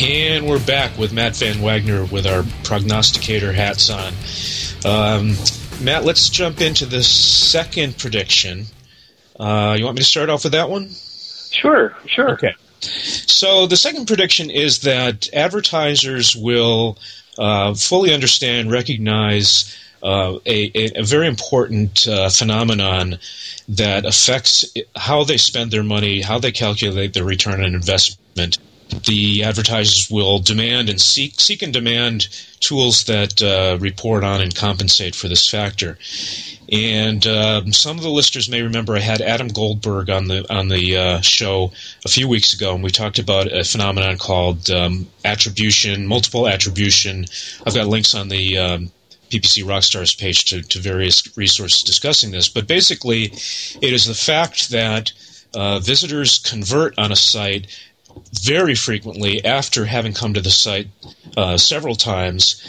And 0.00 0.46
we're 0.46 0.64
back 0.64 0.96
with 0.96 1.12
Matt 1.12 1.34
Van 1.34 1.60
Wagner 1.60 2.04
with 2.04 2.24
our 2.24 2.44
prognosticator 2.62 3.52
hats 3.52 3.90
on. 3.90 4.12
Um, 4.84 5.34
Matt, 5.82 6.04
let's 6.04 6.28
jump 6.28 6.60
into 6.60 6.86
the 6.86 7.02
second 7.02 7.98
prediction. 7.98 8.66
Uh, 9.40 9.74
you 9.76 9.84
want 9.84 9.96
me 9.96 10.02
to 10.02 10.08
start 10.08 10.30
off 10.30 10.44
with 10.44 10.52
that 10.52 10.70
one? 10.70 10.88
Sure, 11.50 11.96
sure. 12.06 12.30
Okay. 12.30 12.54
So 12.80 13.66
the 13.66 13.76
second 13.76 14.06
prediction 14.06 14.50
is 14.50 14.82
that 14.82 15.28
advertisers 15.34 16.36
will 16.36 16.96
uh, 17.36 17.74
fully 17.74 18.14
understand, 18.14 18.70
recognize 18.70 19.76
uh, 20.00 20.38
a, 20.46 20.96
a, 20.96 21.02
very 21.02 21.26
important 21.26 22.06
uh, 22.06 22.28
phenomenon 22.28 23.18
that 23.68 24.04
affects 24.04 24.64
how 24.94 25.24
they 25.24 25.38
spend 25.38 25.72
their 25.72 25.82
money, 25.82 26.20
how 26.20 26.38
they 26.38 26.52
calculate 26.52 27.14
their 27.14 27.24
return 27.24 27.64
on 27.64 27.74
investment. 27.74 28.58
The 29.04 29.44
advertisers 29.44 30.10
will 30.10 30.38
demand 30.38 30.88
and 30.88 31.00
seek 31.00 31.38
seek 31.40 31.62
and 31.62 31.72
demand 31.72 32.28
tools 32.60 33.04
that 33.04 33.40
uh, 33.42 33.76
report 33.80 34.24
on 34.24 34.40
and 34.40 34.54
compensate 34.54 35.14
for 35.14 35.28
this 35.28 35.48
factor. 35.48 35.98
And 36.70 37.26
um, 37.26 37.72
some 37.72 37.96
of 37.96 38.02
the 38.02 38.10
listeners 38.10 38.48
may 38.48 38.62
remember 38.62 38.96
I 38.96 39.00
had 39.00 39.20
Adam 39.20 39.48
Goldberg 39.48 40.10
on 40.10 40.28
the 40.28 40.50
on 40.52 40.68
the 40.68 40.96
uh, 40.96 41.20
show 41.20 41.72
a 42.04 42.08
few 42.08 42.28
weeks 42.28 42.52
ago, 42.52 42.74
and 42.74 42.82
we 42.82 42.90
talked 42.90 43.18
about 43.18 43.52
a 43.52 43.64
phenomenon 43.64 44.18
called 44.18 44.70
um, 44.70 45.06
attribution, 45.24 46.06
multiple 46.06 46.48
attribution. 46.48 47.26
I've 47.66 47.74
got 47.74 47.86
links 47.86 48.14
on 48.14 48.28
the 48.28 48.58
um, 48.58 48.90
PPC 49.30 49.64
Rockstars 49.64 50.18
page 50.18 50.46
to, 50.46 50.62
to 50.62 50.78
various 50.78 51.36
resources 51.36 51.82
discussing 51.82 52.30
this. 52.30 52.48
But 52.48 52.66
basically, 52.66 53.24
it 53.24 53.92
is 53.92 54.06
the 54.06 54.14
fact 54.14 54.70
that 54.70 55.12
uh, 55.54 55.78
visitors 55.78 56.38
convert 56.38 56.98
on 56.98 57.12
a 57.12 57.16
site 57.16 57.66
very 58.32 58.74
frequently 58.74 59.44
after 59.44 59.84
having 59.84 60.12
come 60.12 60.34
to 60.34 60.40
the 60.40 60.50
site 60.50 60.88
uh, 61.36 61.56
several 61.56 61.94
times 61.94 62.62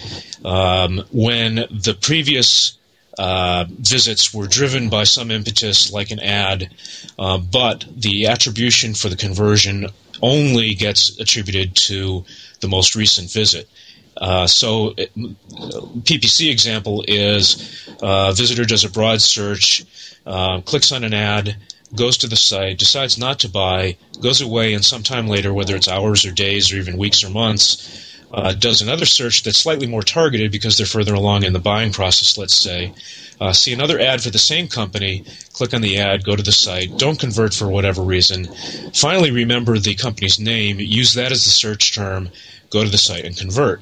um, 0.46 1.04
when 1.12 1.56
the 1.56 1.98
previous 2.00 2.78
uh, 3.18 3.66
visits 3.70 4.34
were 4.34 4.48
driven 4.48 4.90
by 4.90 5.04
some 5.04 5.30
impetus 5.30 5.92
like 5.92 6.12
an 6.12 6.20
ad, 6.20 6.70
uh, 7.18 7.38
but 7.38 7.84
the 7.96 8.28
attribution 8.28 8.94
for 8.94 9.10
the 9.10 9.18
conversion 9.18 9.88
only 10.22 10.74
gets 10.74 11.20
attributed 11.20 11.76
to 11.76 12.24
the 12.62 12.68
most 12.68 12.96
recent 12.96 13.32
visit. 13.32 13.70
Uh, 14.16 14.48
so, 14.48 14.94
it, 14.98 15.14
PPC 15.16 16.52
example 16.52 17.04
is 17.08 17.90
uh, 18.02 18.32
visitor 18.32 18.66
does 18.66 18.84
a 18.84 18.90
broad 18.90 19.22
search, 19.22 19.86
uh, 20.26 20.62
clicks 20.62 20.92
on 20.92 21.04
an 21.04 21.14
ad, 21.14 21.56
goes 21.96 22.18
to 22.18 22.28
the 22.28 22.36
site, 22.36 22.78
decides 22.78 23.18
not 23.18 23.40
to 23.40 23.50
buy, 23.50 23.98
goes 24.22 24.42
away, 24.42 24.74
and 24.74 24.86
sometime 24.86 25.28
later, 25.28 25.54
whether 25.54 25.76
it's 25.76 25.88
hours 25.88 26.26
or 26.26 26.32
days 26.32 26.72
or 26.72 26.78
even 26.78 26.98
weeks 26.98 27.24
or 27.24 27.30
months, 27.30 28.06
uh, 28.32 28.54
does 28.54 28.82
another 28.82 29.06
search 29.06 29.44
that's 29.44 29.58
slightly 29.58 29.88
more 29.88 30.04
targeted 30.04 30.52
because 30.52 30.78
they're 30.78 30.86
further 30.86 31.14
along 31.16 31.44
in 31.44 31.54
the 31.54 31.60
buying 31.60 31.92
process, 31.92 32.38
let's 32.38 32.56
say. 32.56 32.94
Uh, 33.42 33.54
see 33.54 33.74
another 33.74 34.00
ad 34.00 34.22
for 34.22 34.30
the 34.30 34.38
same 34.38 34.68
company, 34.68 35.24
click 35.54 35.74
on 35.74 35.82
the 35.82 35.98
ad, 35.98 36.24
go 36.24 36.36
to 36.36 36.44
the 36.44 36.52
site, 36.52 36.96
don't 36.98 37.20
convert 37.20 37.54
for 37.54 37.68
whatever 37.68 38.02
reason. 38.02 38.46
Finally, 38.94 39.32
remember 39.32 39.80
the 39.80 39.96
company's 39.96 40.40
name, 40.40 40.80
use 40.80 41.14
that 41.14 41.32
as 41.32 41.44
the 41.46 41.50
search 41.50 41.94
term, 41.96 42.30
go 42.70 42.84
to 42.84 42.90
the 42.90 42.98
site 42.98 43.26
and 43.26 43.38
convert. 43.38 43.82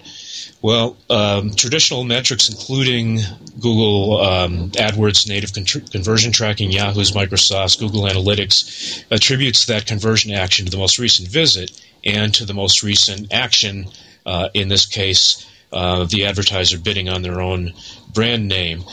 Well, 0.62 0.98
um, 1.10 1.52
traditional 1.52 2.04
metrics, 2.04 2.50
including 2.50 3.20
Google 3.60 4.22
um, 4.22 4.72
AdWords 4.72 5.28
native 5.28 5.54
con- 5.54 5.88
conversion 5.90 6.32
tracking, 6.32 6.72
Yahoo's, 6.72 7.12
Microsoft's, 7.12 7.76
Google 7.76 8.04
Analytics, 8.04 9.06
attributes 9.12 9.66
that 9.68 9.86
conversion 9.86 10.32
action 10.32 10.66
to 10.66 10.72
the 10.72 10.78
most 10.78 11.00
recent 11.00 11.28
visit 11.28 11.72
and 12.04 12.34
to 12.34 12.46
the 12.46 12.54
most 12.54 12.84
recent 12.84 13.32
action, 13.34 13.88
uh, 14.26 14.50
in 14.54 14.68
this 14.68 14.86
case, 14.86 15.46
uh, 15.72 16.06
the 16.06 16.26
advertiser 16.26 16.80
bidding 16.80 17.10
on 17.10 17.22
their 17.22 17.42
own 17.42 17.74
brand 18.14 18.48
name. 18.48 18.84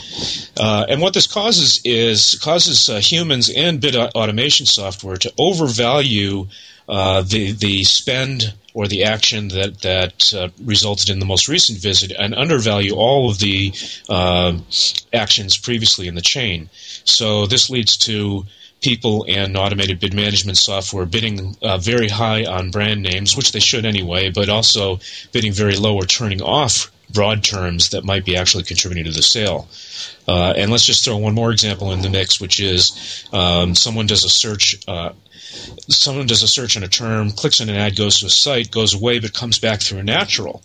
Uh, 0.58 0.84
and 0.88 1.00
what 1.00 1.14
this 1.14 1.26
causes 1.26 1.80
is 1.84 2.38
causes 2.42 2.88
uh, 2.88 2.98
humans 2.98 3.48
and 3.48 3.80
bid 3.80 3.96
automation 3.96 4.66
software 4.66 5.16
to 5.16 5.32
overvalue 5.38 6.46
uh, 6.88 7.22
the 7.22 7.52
the 7.52 7.84
spend 7.84 8.54
or 8.74 8.88
the 8.88 9.04
action 9.04 9.48
that 9.48 9.80
that 9.82 10.34
uh, 10.34 10.48
resulted 10.64 11.08
in 11.08 11.20
the 11.20 11.26
most 11.26 11.48
recent 11.48 11.78
visit 11.78 12.12
and 12.18 12.34
undervalue 12.34 12.94
all 12.94 13.30
of 13.30 13.38
the 13.38 13.72
uh, 14.08 14.58
actions 15.12 15.56
previously 15.56 16.08
in 16.08 16.14
the 16.14 16.20
chain. 16.20 16.68
So 17.04 17.46
this 17.46 17.70
leads 17.70 17.96
to 17.98 18.44
people 18.80 19.24
and 19.28 19.56
automated 19.56 19.98
bid 19.98 20.12
management 20.12 20.58
software 20.58 21.06
bidding 21.06 21.56
uh, 21.62 21.78
very 21.78 22.08
high 22.08 22.44
on 22.44 22.70
brand 22.70 23.02
names, 23.02 23.34
which 23.34 23.52
they 23.52 23.60
should 23.60 23.86
anyway, 23.86 24.30
but 24.30 24.50
also 24.50 25.00
bidding 25.32 25.52
very 25.52 25.76
low 25.76 25.96
or 25.96 26.04
turning 26.04 26.42
off 26.42 26.90
broad 27.10 27.42
terms 27.44 27.90
that 27.90 28.04
might 28.04 28.24
be 28.24 28.36
actually 28.36 28.64
contributing 28.64 29.04
to 29.04 29.16
the 29.16 29.22
sale. 29.22 29.68
Uh, 30.26 30.52
and 30.56 30.70
let's 30.70 30.84
just 30.84 31.04
throw 31.04 31.16
one 31.16 31.34
more 31.34 31.52
example 31.52 31.92
in 31.92 32.02
the 32.02 32.10
mix, 32.10 32.40
which 32.40 32.60
is 32.60 33.26
um, 33.32 33.74
someone 33.74 34.06
does 34.06 34.24
a 34.24 34.28
search 34.28 34.76
uh, 34.88 35.10
someone 35.88 36.26
does 36.26 36.42
a 36.42 36.48
search 36.48 36.76
on 36.76 36.82
a 36.82 36.88
term, 36.88 37.30
clicks 37.30 37.60
on 37.60 37.68
an 37.68 37.76
ad, 37.76 37.96
goes 37.96 38.20
to 38.20 38.26
a 38.26 38.30
site, 38.30 38.70
goes 38.70 38.94
away, 38.94 39.18
but 39.18 39.32
comes 39.32 39.58
back 39.58 39.80
through 39.80 39.98
a 39.98 40.02
natural. 40.02 40.62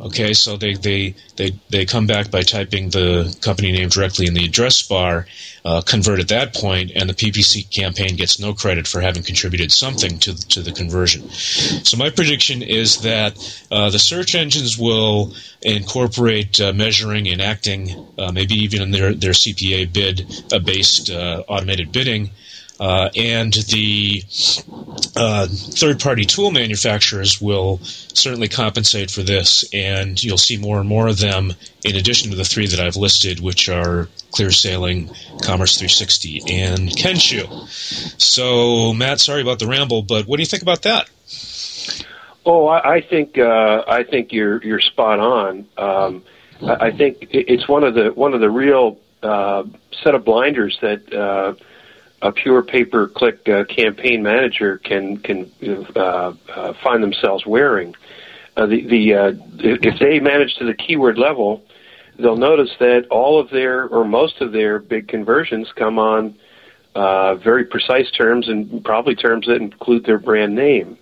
Okay, 0.00 0.32
so 0.32 0.56
they, 0.56 0.74
they, 0.74 1.14
they, 1.36 1.52
they 1.70 1.86
come 1.86 2.06
back 2.06 2.30
by 2.30 2.42
typing 2.42 2.90
the 2.90 3.36
company 3.40 3.72
name 3.72 3.88
directly 3.88 4.26
in 4.26 4.34
the 4.34 4.44
address 4.44 4.82
bar, 4.82 5.26
uh, 5.64 5.82
convert 5.82 6.20
at 6.20 6.28
that 6.28 6.54
point, 6.54 6.90
and 6.94 7.08
the 7.08 7.14
PPC 7.14 7.70
campaign 7.70 8.16
gets 8.16 8.38
no 8.38 8.54
credit 8.54 8.86
for 8.86 9.00
having 9.00 9.22
contributed 9.22 9.70
something 9.72 10.18
to, 10.18 10.36
to 10.48 10.62
the 10.62 10.72
conversion. 10.72 11.28
So 11.30 11.96
my 11.96 12.10
prediction 12.10 12.62
is 12.62 13.02
that 13.02 13.36
uh, 13.70 13.90
the 13.90 13.98
search 13.98 14.34
engines 14.34 14.76
will 14.78 15.34
incorporate 15.62 16.60
uh, 16.60 16.72
measuring 16.72 17.28
and 17.28 17.40
acting, 17.40 18.06
uh, 18.18 18.32
maybe 18.32 18.54
even 18.54 18.82
in 18.82 18.90
their, 18.90 19.14
their 19.14 19.32
CPA 19.32 19.92
bid 19.92 20.44
uh, 20.52 20.58
based 20.58 21.10
uh, 21.10 21.42
automated 21.48 21.92
bidding 21.92 22.30
uh, 22.80 23.08
and 23.16 23.52
the 23.52 24.22
uh, 25.16 25.46
third 25.46 26.00
party 26.00 26.24
tool 26.24 26.50
manufacturers 26.50 27.40
will 27.40 27.78
certainly 27.82 28.48
compensate 28.48 29.10
for 29.10 29.22
this, 29.22 29.64
and 29.72 30.22
you'll 30.22 30.38
see 30.38 30.56
more 30.56 30.80
and 30.80 30.88
more 30.88 31.06
of 31.06 31.18
them 31.18 31.52
in 31.84 31.96
addition 31.96 32.30
to 32.30 32.36
the 32.36 32.44
three 32.44 32.66
that 32.66 32.80
I've 32.80 32.96
listed, 32.96 33.40
which 33.40 33.68
are 33.68 34.08
ClearSaleing, 34.32 35.08
Commerce 35.42 35.76
360, 35.78 36.42
and 36.48 36.88
Kenshoo. 36.88 37.46
So, 38.20 38.92
Matt, 38.92 39.20
sorry 39.20 39.42
about 39.42 39.60
the 39.60 39.66
ramble, 39.66 40.02
but 40.02 40.26
what 40.26 40.38
do 40.38 40.42
you 40.42 40.46
think 40.46 40.62
about 40.62 40.82
that? 40.82 41.08
Oh, 42.46 42.66
I, 42.66 43.00
think 43.00 43.38
uh, 43.38 43.84
I 43.88 44.02
think 44.02 44.32
you're 44.32 44.62
you're 44.62 44.80
spot 44.80 45.18
on. 45.18 45.66
Um, 45.78 46.24
I, 46.60 46.88
I 46.88 46.90
think 46.96 47.28
it's 47.30 47.66
one 47.66 47.84
of 47.84 47.94
the 47.94 48.10
one 48.10 48.34
of 48.34 48.40
the 48.40 48.50
real 48.50 48.98
uh, 49.22 49.64
set 50.02 50.14
of 50.14 50.26
blinders 50.26 50.78
that 50.82 51.10
uh, 51.10 51.54
a 52.24 52.32
pure 52.32 52.62
pay-per-click 52.62 53.46
uh, 53.48 53.64
campaign 53.66 54.22
manager 54.22 54.78
can 54.78 55.18
can 55.18 55.52
uh, 55.94 56.32
uh, 56.54 56.72
find 56.82 57.02
themselves 57.02 57.44
wearing. 57.46 57.94
Uh, 58.56 58.66
the 58.66 58.86
the 58.88 59.14
uh, 59.14 59.32
if 59.58 59.98
they 60.00 60.18
manage 60.20 60.54
to 60.56 60.64
the 60.64 60.74
keyword 60.74 61.18
level, 61.18 61.62
they'll 62.18 62.36
notice 62.36 62.70
that 62.80 63.06
all 63.10 63.38
of 63.38 63.50
their 63.50 63.86
or 63.88 64.04
most 64.04 64.40
of 64.40 64.52
their 64.52 64.78
big 64.78 65.06
conversions 65.06 65.70
come 65.76 65.98
on 65.98 66.34
uh, 66.94 67.34
very 67.36 67.66
precise 67.66 68.10
terms 68.12 68.48
and 68.48 68.82
probably 68.84 69.14
terms 69.14 69.46
that 69.46 69.56
include 69.56 70.04
their 70.06 70.18
brand 70.18 70.54
name. 70.54 70.96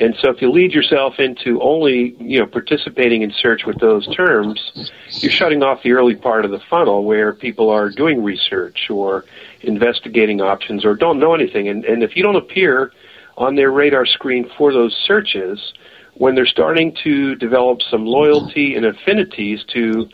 And 0.00 0.14
so 0.20 0.30
if 0.30 0.40
you 0.40 0.50
lead 0.50 0.72
yourself 0.72 1.14
into 1.18 1.60
only, 1.60 2.14
you 2.20 2.38
know, 2.38 2.46
participating 2.46 3.22
in 3.22 3.32
search 3.32 3.64
with 3.66 3.80
those 3.80 4.06
terms, 4.14 4.90
you're 5.08 5.32
shutting 5.32 5.62
off 5.62 5.82
the 5.82 5.92
early 5.92 6.14
part 6.14 6.44
of 6.44 6.52
the 6.52 6.60
funnel 6.70 7.04
where 7.04 7.32
people 7.32 7.68
are 7.68 7.90
doing 7.90 8.22
research 8.22 8.90
or 8.90 9.24
investigating 9.62 10.40
options 10.40 10.84
or 10.84 10.94
don't 10.94 11.18
know 11.18 11.34
anything. 11.34 11.68
And, 11.68 11.84
and 11.84 12.02
if 12.02 12.16
you 12.16 12.22
don't 12.22 12.36
appear 12.36 12.92
on 13.36 13.56
their 13.56 13.72
radar 13.72 14.06
screen 14.06 14.48
for 14.56 14.72
those 14.72 14.94
searches, 15.06 15.72
when 16.14 16.34
they're 16.34 16.46
starting 16.46 16.94
to 17.04 17.34
develop 17.36 17.80
some 17.82 18.04
loyalty 18.04 18.74
and 18.74 18.86
affinities 18.86 19.64
to 19.72 20.08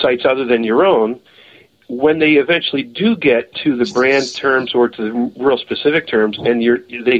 sites 0.00 0.24
other 0.24 0.44
than 0.44 0.64
your 0.64 0.84
own, 0.84 1.20
when 1.88 2.18
they 2.18 2.32
eventually 2.32 2.82
do 2.82 3.16
get 3.16 3.54
to 3.56 3.76
the 3.76 3.90
brand 3.92 4.34
terms 4.34 4.74
or 4.74 4.88
to 4.88 5.02
the 5.02 5.42
real 5.42 5.58
specific 5.58 6.08
terms, 6.08 6.38
and 6.38 6.62
you're, 6.62 6.78
they 6.78 7.18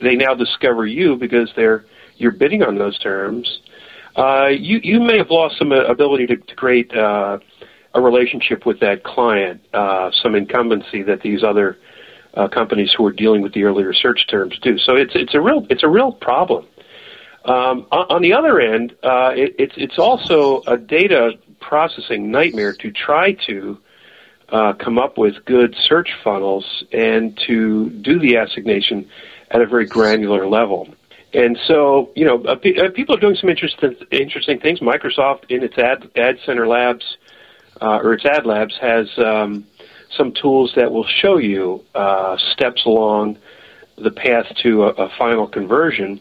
they 0.00 0.16
now 0.16 0.34
discover 0.34 0.86
you 0.86 1.16
because 1.16 1.50
they're 1.54 1.84
you're 2.16 2.32
bidding 2.32 2.62
on 2.62 2.78
those 2.78 2.98
terms, 2.98 3.60
uh, 4.16 4.46
you 4.46 4.80
you 4.82 5.00
may 5.00 5.18
have 5.18 5.30
lost 5.30 5.58
some 5.58 5.72
ability 5.72 6.26
to, 6.26 6.36
to 6.36 6.54
create 6.54 6.94
uh, 6.96 7.38
a 7.94 8.00
relationship 8.00 8.64
with 8.64 8.80
that 8.80 9.04
client, 9.04 9.60
uh, 9.74 10.10
some 10.22 10.34
incumbency 10.34 11.02
that 11.02 11.20
these 11.20 11.44
other 11.44 11.78
uh, 12.34 12.48
companies 12.48 12.94
who 12.96 13.04
are 13.06 13.12
dealing 13.12 13.42
with 13.42 13.52
the 13.52 13.64
earlier 13.64 13.92
search 13.92 14.26
terms 14.28 14.58
do. 14.60 14.78
So 14.78 14.96
it's 14.96 15.12
it's 15.14 15.34
a 15.34 15.40
real 15.40 15.66
it's 15.68 15.82
a 15.82 15.88
real 15.88 16.12
problem. 16.12 16.66
Um, 17.44 17.86
on, 17.92 18.06
on 18.10 18.22
the 18.22 18.32
other 18.32 18.60
end, 18.60 18.96
uh, 19.02 19.32
it, 19.34 19.54
it's 19.58 19.74
it's 19.76 19.98
also 19.98 20.62
a 20.66 20.78
data 20.78 21.32
processing 21.60 22.30
nightmare 22.30 22.72
to 22.72 22.90
try 22.90 23.32
to 23.46 23.78
uh, 24.50 24.72
come 24.74 24.98
up 24.98 25.18
with 25.18 25.44
good 25.44 25.74
search 25.78 26.10
funnels 26.22 26.84
and 26.92 27.36
to 27.46 27.90
do 27.90 28.18
the 28.18 28.36
assignation 28.36 29.08
at 29.50 29.60
a 29.60 29.66
very 29.66 29.86
granular 29.86 30.46
level. 30.46 30.88
And 31.32 31.58
so, 31.66 32.10
you 32.14 32.24
know, 32.24 32.42
uh, 32.44 32.52
uh, 32.52 32.90
people 32.94 33.16
are 33.16 33.20
doing 33.20 33.36
some 33.36 33.50
interesting 33.50 33.96
interesting 34.10 34.60
things. 34.60 34.80
Microsoft, 34.80 35.50
in 35.50 35.62
its 35.62 35.76
ad 35.76 36.08
adCenter 36.14 36.66
Labs 36.66 37.16
uh, 37.80 37.98
or 38.02 38.14
its 38.14 38.24
ad 38.24 38.46
labs, 38.46 38.76
has 38.80 39.06
um, 39.18 39.66
some 40.16 40.32
tools 40.32 40.72
that 40.76 40.92
will 40.92 41.06
show 41.06 41.36
you 41.36 41.84
uh, 41.94 42.36
steps 42.52 42.86
along 42.86 43.38
the 43.98 44.10
path 44.10 44.46
to 44.62 44.84
a, 44.84 44.88
a 44.90 45.08
final 45.18 45.46
conversion 45.46 46.20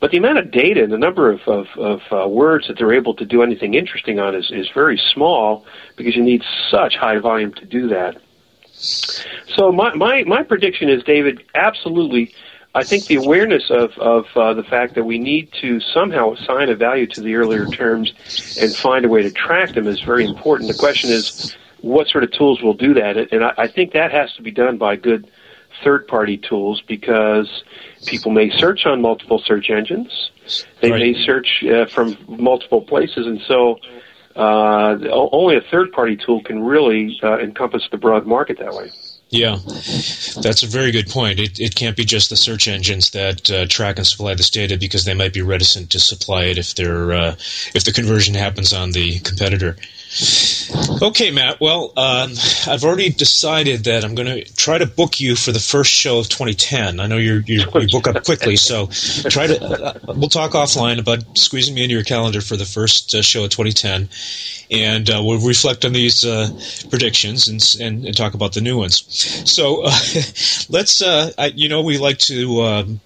but 0.00 0.10
the 0.10 0.16
amount 0.16 0.38
of 0.38 0.50
data 0.50 0.82
and 0.82 0.92
the 0.92 0.98
number 0.98 1.30
of, 1.30 1.40
of, 1.46 1.66
of 1.76 2.00
uh, 2.10 2.26
words 2.26 2.66
that 2.68 2.78
they're 2.78 2.94
able 2.94 3.14
to 3.14 3.26
do 3.26 3.42
anything 3.42 3.74
interesting 3.74 4.18
on 4.18 4.34
is, 4.34 4.50
is 4.50 4.68
very 4.74 4.96
small 5.12 5.66
because 5.96 6.16
you 6.16 6.22
need 6.22 6.42
such 6.70 6.96
high 6.96 7.18
volume 7.18 7.52
to 7.54 7.66
do 7.66 7.88
that. 7.88 8.20
So 8.72 9.70
my, 9.70 9.94
my, 9.94 10.24
my 10.24 10.42
prediction 10.42 10.88
is, 10.88 11.02
David, 11.04 11.44
absolutely. 11.54 12.34
I 12.74 12.82
think 12.82 13.06
the 13.06 13.16
awareness 13.16 13.70
of, 13.70 13.90
of 13.98 14.26
uh, 14.36 14.54
the 14.54 14.62
fact 14.62 14.94
that 14.94 15.04
we 15.04 15.18
need 15.18 15.52
to 15.60 15.80
somehow 15.80 16.32
assign 16.32 16.70
a 16.70 16.76
value 16.76 17.06
to 17.08 17.20
the 17.20 17.34
earlier 17.34 17.66
terms 17.66 18.12
and 18.58 18.74
find 18.74 19.04
a 19.04 19.08
way 19.08 19.22
to 19.22 19.30
track 19.30 19.74
them 19.74 19.86
is 19.86 20.00
very 20.00 20.24
important. 20.24 20.70
The 20.70 20.78
question 20.78 21.10
is, 21.10 21.54
what 21.82 22.08
sort 22.08 22.24
of 22.24 22.32
tools 22.32 22.62
will 22.62 22.74
do 22.74 22.94
that? 22.94 23.32
And 23.32 23.44
I, 23.44 23.52
I 23.58 23.68
think 23.68 23.92
that 23.92 24.12
has 24.12 24.32
to 24.34 24.42
be 24.42 24.50
done 24.50 24.78
by 24.78 24.96
good 24.96 25.30
third 25.82 26.06
party 26.08 26.36
tools 26.36 26.82
because 26.86 27.62
people 28.06 28.30
may 28.30 28.50
search 28.50 28.86
on 28.86 29.00
multiple 29.00 29.38
search 29.44 29.70
engines. 29.70 30.30
They 30.80 30.90
right. 30.90 31.00
may 31.00 31.24
search 31.24 31.64
uh, 31.64 31.86
from 31.86 32.16
multiple 32.28 32.82
places, 32.82 33.26
and 33.26 33.40
so 33.46 33.78
uh, 34.36 34.96
only 35.10 35.56
a 35.56 35.60
third 35.60 35.92
party 35.92 36.16
tool 36.16 36.42
can 36.42 36.62
really 36.62 37.18
uh, 37.22 37.38
encompass 37.38 37.88
the 37.90 37.98
broad 37.98 38.26
market 38.26 38.58
that 38.58 38.74
way. 38.74 38.90
Yeah, 39.30 39.58
that's 40.42 40.64
a 40.64 40.66
very 40.66 40.90
good 40.90 41.08
point. 41.08 41.38
It, 41.38 41.60
it 41.60 41.76
can't 41.76 41.96
be 41.96 42.04
just 42.04 42.30
the 42.30 42.36
search 42.36 42.66
engines 42.66 43.10
that 43.10 43.48
uh, 43.48 43.66
track 43.66 43.98
and 43.98 44.06
supply 44.06 44.34
this 44.34 44.50
data 44.50 44.76
because 44.76 45.04
they 45.04 45.14
might 45.14 45.32
be 45.32 45.40
reticent 45.40 45.90
to 45.90 46.00
supply 46.00 46.46
it 46.46 46.58
if 46.58 46.74
they're 46.74 47.12
uh, 47.12 47.36
if 47.72 47.84
the 47.84 47.92
conversion 47.92 48.34
happens 48.34 48.72
on 48.72 48.90
the 48.90 49.20
competitor. 49.20 49.76
Okay, 51.02 51.30
Matt. 51.30 51.60
Well, 51.60 51.92
um, 51.96 52.32
I've 52.66 52.84
already 52.84 53.10
decided 53.10 53.84
that 53.84 54.04
I'm 54.04 54.14
going 54.14 54.28
to 54.28 54.44
try 54.54 54.78
to 54.78 54.86
book 54.86 55.20
you 55.20 55.34
for 55.34 55.50
the 55.50 55.58
first 55.58 55.92
show 55.92 56.18
of 56.18 56.28
2010. 56.28 57.00
I 57.00 57.06
know 57.06 57.16
you're, 57.16 57.40
you 57.40 57.64
book 57.90 58.06
up 58.06 58.24
quickly, 58.24 58.56
so 58.56 58.86
try 59.28 59.46
to. 59.46 59.64
Uh, 59.64 59.98
we'll 60.14 60.28
talk 60.28 60.52
offline 60.52 60.98
about 60.98 61.38
squeezing 61.38 61.74
me 61.74 61.82
into 61.82 61.94
your 61.94 62.04
calendar 62.04 62.40
for 62.40 62.56
the 62.56 62.64
first 62.64 63.14
uh, 63.14 63.22
show 63.22 63.44
of 63.44 63.50
2010, 63.50 64.08
and 64.70 65.10
uh, 65.10 65.22
we'll 65.24 65.40
reflect 65.40 65.84
on 65.84 65.92
these 65.92 66.24
uh, 66.24 66.48
predictions 66.90 67.48
and, 67.48 67.62
and, 67.80 68.04
and 68.04 68.16
talk 68.16 68.34
about 68.34 68.52
the 68.52 68.60
new 68.60 68.76
ones. 68.76 69.02
So 69.50 69.82
uh, 69.84 69.90
let's. 70.68 71.02
Uh, 71.02 71.32
I, 71.38 71.46
you 71.46 71.68
know, 71.68 71.82
we 71.82 71.98
like 71.98 72.18
to. 72.18 72.62
Um, 72.62 73.00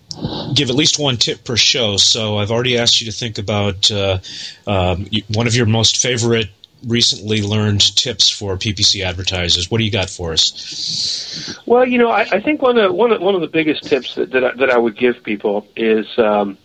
give 0.55 0.71
at 0.71 0.77
least 0.77 0.97
one 0.97 1.17
tip 1.17 1.43
per 1.43 1.57
show. 1.57 1.97
So 1.97 2.39
I've 2.39 2.53
already 2.53 2.79
asked 2.79 3.01
you 3.01 3.11
to 3.11 3.13
think 3.13 3.39
about 3.39 3.91
um, 3.91 5.09
one 5.27 5.49
of 5.49 5.57
your 5.57 5.67
most 5.67 5.97
favorite 5.97 6.51
recently 6.87 7.43
learned 7.43 7.81
tips 7.97 8.31
for 8.31 8.57
PPC 8.57 9.05
advertisers. 9.05 9.71
What 9.71 9.79
do 9.79 9.85
you 9.85 9.91
got 9.91 10.11
for 10.11 10.33
us? 10.33 11.59
Well, 11.67 11.87
you 11.87 11.99
know, 11.99 12.11
I, 12.11 12.23
I 12.23 12.41
think 12.41 12.63
one 12.63 12.79
of 12.79 12.95
one 12.95 13.13
of, 13.13 13.21
one 13.21 13.35
of 13.35 13.41
the 13.41 13.49
biggest 13.49 13.85
tips 13.85 14.15
that 14.15 14.31
that 14.31 14.45
I, 14.45 14.55
that 14.55 14.71
I 14.71 14.79
would 14.79 14.97
give 14.97 15.23
people 15.23 15.67
is 15.77 16.07
um, 16.19 16.59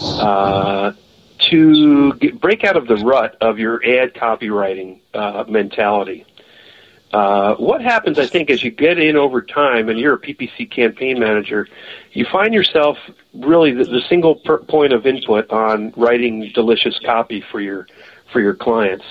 uh, 0.00 0.92
to 1.50 2.12
get, 2.14 2.40
break 2.40 2.64
out 2.64 2.76
of 2.76 2.86
the 2.86 2.96
rut 2.96 3.36
of 3.40 3.58
your 3.58 3.84
ad 3.84 4.14
copywriting 4.14 5.00
uh, 5.12 5.44
mentality. 5.48 6.26
Uh, 7.12 7.54
what 7.56 7.80
happens, 7.80 8.18
I 8.18 8.26
think, 8.26 8.50
as 8.50 8.64
you 8.64 8.72
get 8.72 8.98
in 8.98 9.16
over 9.16 9.40
time 9.40 9.88
and 9.88 10.00
you're 10.00 10.14
a 10.14 10.20
PPC 10.20 10.68
campaign 10.68 11.20
manager, 11.20 11.68
you 12.10 12.26
find 12.30 12.52
yourself 12.52 12.98
really 13.32 13.72
the, 13.72 13.84
the 13.84 14.00
single 14.08 14.34
per 14.34 14.58
point 14.58 14.92
of 14.92 15.06
input 15.06 15.48
on 15.50 15.92
writing 15.96 16.50
delicious 16.54 16.98
copy 17.04 17.44
for 17.52 17.60
your 17.60 17.86
for 18.34 18.40
your 18.40 18.54
clients. 18.54 19.04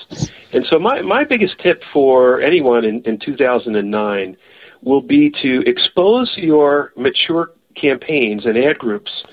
And 0.51 0.65
so, 0.69 0.77
my 0.77 1.01
my 1.01 1.23
biggest 1.23 1.57
tip 1.59 1.81
for 1.91 2.41
anyone 2.41 2.86
in, 2.86 3.01
in 3.03 3.17
2009 3.17 4.38
will 4.83 5.01
be 5.01 5.31
to 5.41 5.63
expose 5.65 6.31
your 6.36 6.91
mature 6.95 7.51
campaigns 7.75 8.45
and 8.45 8.57
ad 8.57 8.77
groups 8.77 9.23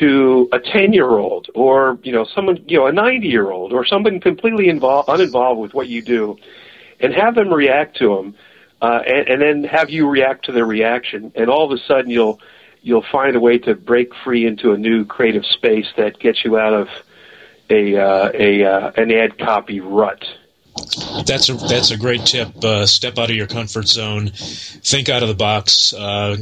to 0.00 0.48
a 0.52 0.58
10 0.58 0.92
year 0.92 1.10
old 1.10 1.48
or 1.54 1.98
you 2.02 2.10
know 2.10 2.24
someone 2.34 2.58
you 2.66 2.78
know 2.78 2.86
a 2.86 2.92
90 2.92 3.28
year 3.28 3.50
old 3.52 3.72
or 3.72 3.86
someone 3.86 4.18
completely 4.20 4.68
involved 4.68 5.08
uninvolved 5.08 5.60
with 5.60 5.72
what 5.72 5.86
you 5.86 6.02
do 6.02 6.36
and 6.98 7.14
have 7.14 7.36
them 7.36 7.54
react 7.54 7.96
to 7.96 8.08
them 8.08 8.34
uh, 8.82 9.00
and, 9.06 9.28
and 9.28 9.42
then 9.42 9.64
have 9.64 9.88
you 9.88 10.08
react 10.08 10.44
to 10.44 10.52
their 10.52 10.66
reaction 10.66 11.30
and 11.36 11.48
all 11.48 11.64
of 11.64 11.70
a 11.70 11.80
sudden 11.86 12.10
you'll 12.10 12.40
you'll 12.82 13.04
find 13.12 13.36
a 13.36 13.40
way 13.40 13.58
to 13.58 13.74
break 13.74 14.12
free 14.24 14.44
into 14.44 14.72
a 14.72 14.76
new 14.76 15.04
creative 15.04 15.44
space 15.46 15.86
that 15.96 16.18
gets 16.18 16.44
you 16.44 16.58
out 16.58 16.74
of 16.74 16.88
a 17.70 17.96
uh, 17.96 18.30
a 18.34 18.64
uh, 18.64 18.92
an 18.96 19.10
ad 19.12 19.38
copy 19.38 19.80
rut 19.80 20.24
that's 21.24 21.48
a 21.48 21.54
that's 21.54 21.90
a 21.90 21.96
great 21.96 22.24
tip. 22.26 22.62
Uh, 22.62 22.86
step 22.86 23.18
out 23.18 23.30
of 23.30 23.36
your 23.36 23.46
comfort 23.46 23.88
zone, 23.88 24.30
think 24.34 25.08
out 25.08 25.22
of 25.22 25.28
the 25.28 25.34
box. 25.34 25.92
Uh, 25.92 26.36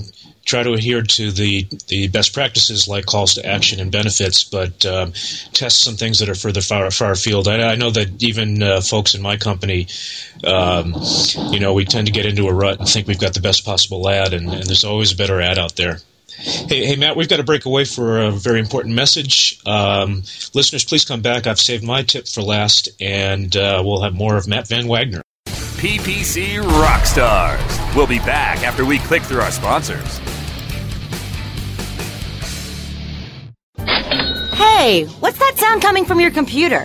try 0.44 0.62
to 0.62 0.72
adhere 0.72 1.02
to 1.02 1.30
the, 1.30 1.66
the 1.88 2.08
best 2.08 2.34
practices 2.34 2.86
like 2.86 3.06
calls 3.06 3.34
to 3.34 3.46
action 3.46 3.80
and 3.80 3.90
benefits, 3.90 4.44
but 4.44 4.84
um, 4.84 5.12
test 5.52 5.82
some 5.82 5.94
things 5.94 6.18
that 6.18 6.28
are 6.28 6.34
further 6.34 6.60
far 6.60 6.90
far 6.90 7.12
afield. 7.12 7.48
I, 7.48 7.72
I 7.72 7.74
know 7.76 7.90
that 7.90 8.22
even 8.22 8.62
uh, 8.62 8.80
folks 8.80 9.14
in 9.14 9.22
my 9.22 9.36
company, 9.36 9.86
um, 10.44 10.94
you 11.50 11.60
know, 11.60 11.72
we 11.72 11.84
tend 11.84 12.08
to 12.08 12.12
get 12.12 12.26
into 12.26 12.48
a 12.48 12.52
rut 12.52 12.78
and 12.78 12.88
think 12.88 13.06
we've 13.06 13.20
got 13.20 13.34
the 13.34 13.40
best 13.40 13.64
possible 13.64 14.08
ad, 14.08 14.34
and, 14.34 14.52
and 14.52 14.64
there's 14.64 14.84
always 14.84 15.12
a 15.12 15.16
better 15.16 15.40
ad 15.40 15.58
out 15.58 15.76
there. 15.76 15.98
Hey, 16.38 16.84
hey, 16.84 16.96
Matt, 16.96 17.16
we've 17.16 17.28
got 17.28 17.36
to 17.36 17.44
break 17.44 17.64
away 17.64 17.84
for 17.84 18.20
a 18.20 18.30
very 18.30 18.60
important 18.60 18.94
message. 18.94 19.60
Um, 19.66 20.22
listeners, 20.52 20.84
please 20.84 21.04
come 21.04 21.22
back. 21.22 21.46
I've 21.46 21.60
saved 21.60 21.84
my 21.84 22.02
tip 22.02 22.26
for 22.26 22.42
last, 22.42 22.88
and 23.00 23.56
uh, 23.56 23.82
we'll 23.84 24.02
have 24.02 24.14
more 24.14 24.36
of 24.36 24.46
Matt 24.46 24.68
Van 24.68 24.88
Wagner. 24.88 25.22
PPC 25.46 26.62
Rockstars. 26.62 27.94
We'll 27.96 28.06
be 28.06 28.18
back 28.20 28.62
after 28.62 28.84
we 28.84 28.98
click 29.00 29.22
through 29.22 29.40
our 29.40 29.50
sponsors. 29.50 30.20
Hey, 34.54 35.04
what's 35.20 35.38
that 35.38 35.54
sound 35.56 35.82
coming 35.82 36.04
from 36.04 36.20
your 36.20 36.30
computer? 36.30 36.84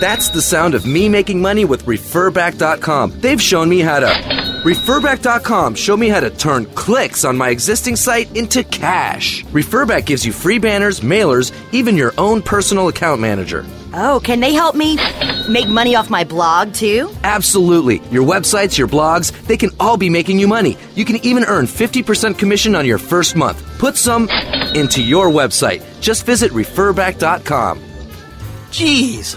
That's 0.00 0.28
the 0.30 0.42
sound 0.42 0.74
of 0.74 0.86
me 0.86 1.08
making 1.08 1.40
money 1.40 1.64
with 1.64 1.84
referback.com. 1.84 3.20
They've 3.20 3.40
shown 3.40 3.68
me 3.68 3.80
how 3.80 4.00
to. 4.00 4.43
Referback.com 4.64 5.74
showed 5.74 5.98
me 5.98 6.08
how 6.08 6.20
to 6.20 6.30
turn 6.30 6.64
clicks 6.74 7.26
on 7.26 7.36
my 7.36 7.50
existing 7.50 7.96
site 7.96 8.34
into 8.34 8.64
cash. 8.64 9.44
Referback 9.52 10.06
gives 10.06 10.24
you 10.24 10.32
free 10.32 10.58
banners, 10.58 11.00
mailers, 11.00 11.52
even 11.72 11.98
your 11.98 12.14
own 12.16 12.40
personal 12.40 12.88
account 12.88 13.20
manager. 13.20 13.66
Oh, 13.92 14.22
can 14.24 14.40
they 14.40 14.54
help 14.54 14.74
me 14.74 14.96
make 15.50 15.68
money 15.68 15.96
off 15.96 16.08
my 16.08 16.24
blog 16.24 16.72
too? 16.72 17.10
Absolutely. 17.24 18.00
Your 18.10 18.24
websites, 18.24 18.78
your 18.78 18.88
blogs, 18.88 19.32
they 19.46 19.58
can 19.58 19.68
all 19.78 19.98
be 19.98 20.08
making 20.08 20.38
you 20.38 20.48
money. 20.48 20.78
You 20.94 21.04
can 21.04 21.16
even 21.16 21.44
earn 21.44 21.66
50% 21.66 22.38
commission 22.38 22.74
on 22.74 22.86
your 22.86 22.96
first 22.96 23.36
month. 23.36 23.62
Put 23.78 23.98
some 23.98 24.30
into 24.74 25.02
your 25.02 25.26
website. 25.26 25.82
Just 26.00 26.24
visit 26.24 26.52
referback.com. 26.52 27.82
Geez, 28.70 29.36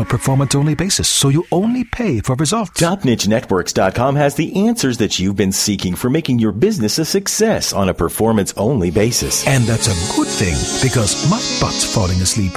a 0.01 0.05
performance 0.05 0.55
only 0.55 0.75
basis, 0.75 1.07
so 1.07 1.29
you 1.29 1.45
only 1.51 1.83
pay 1.83 2.19
for 2.19 2.35
results. 2.35 2.81
TopNicheNetworks.com 2.81 4.15
has 4.17 4.35
the 4.35 4.67
answers 4.67 4.97
that 4.97 5.19
you've 5.19 5.35
been 5.35 5.51
seeking 5.51 5.95
for 5.95 6.09
making 6.09 6.39
your 6.39 6.51
business 6.51 6.97
a 6.97 7.05
success 7.05 7.71
on 7.71 7.87
a 7.87 7.93
performance 7.93 8.53
only 8.57 8.91
basis. 8.91 9.47
And 9.47 9.63
that's 9.63 9.87
a 9.87 10.15
good 10.15 10.27
thing 10.27 10.55
because 10.83 11.29
my 11.29 11.37
butt's 11.59 11.85
falling 11.93 12.19
asleep. 12.21 12.53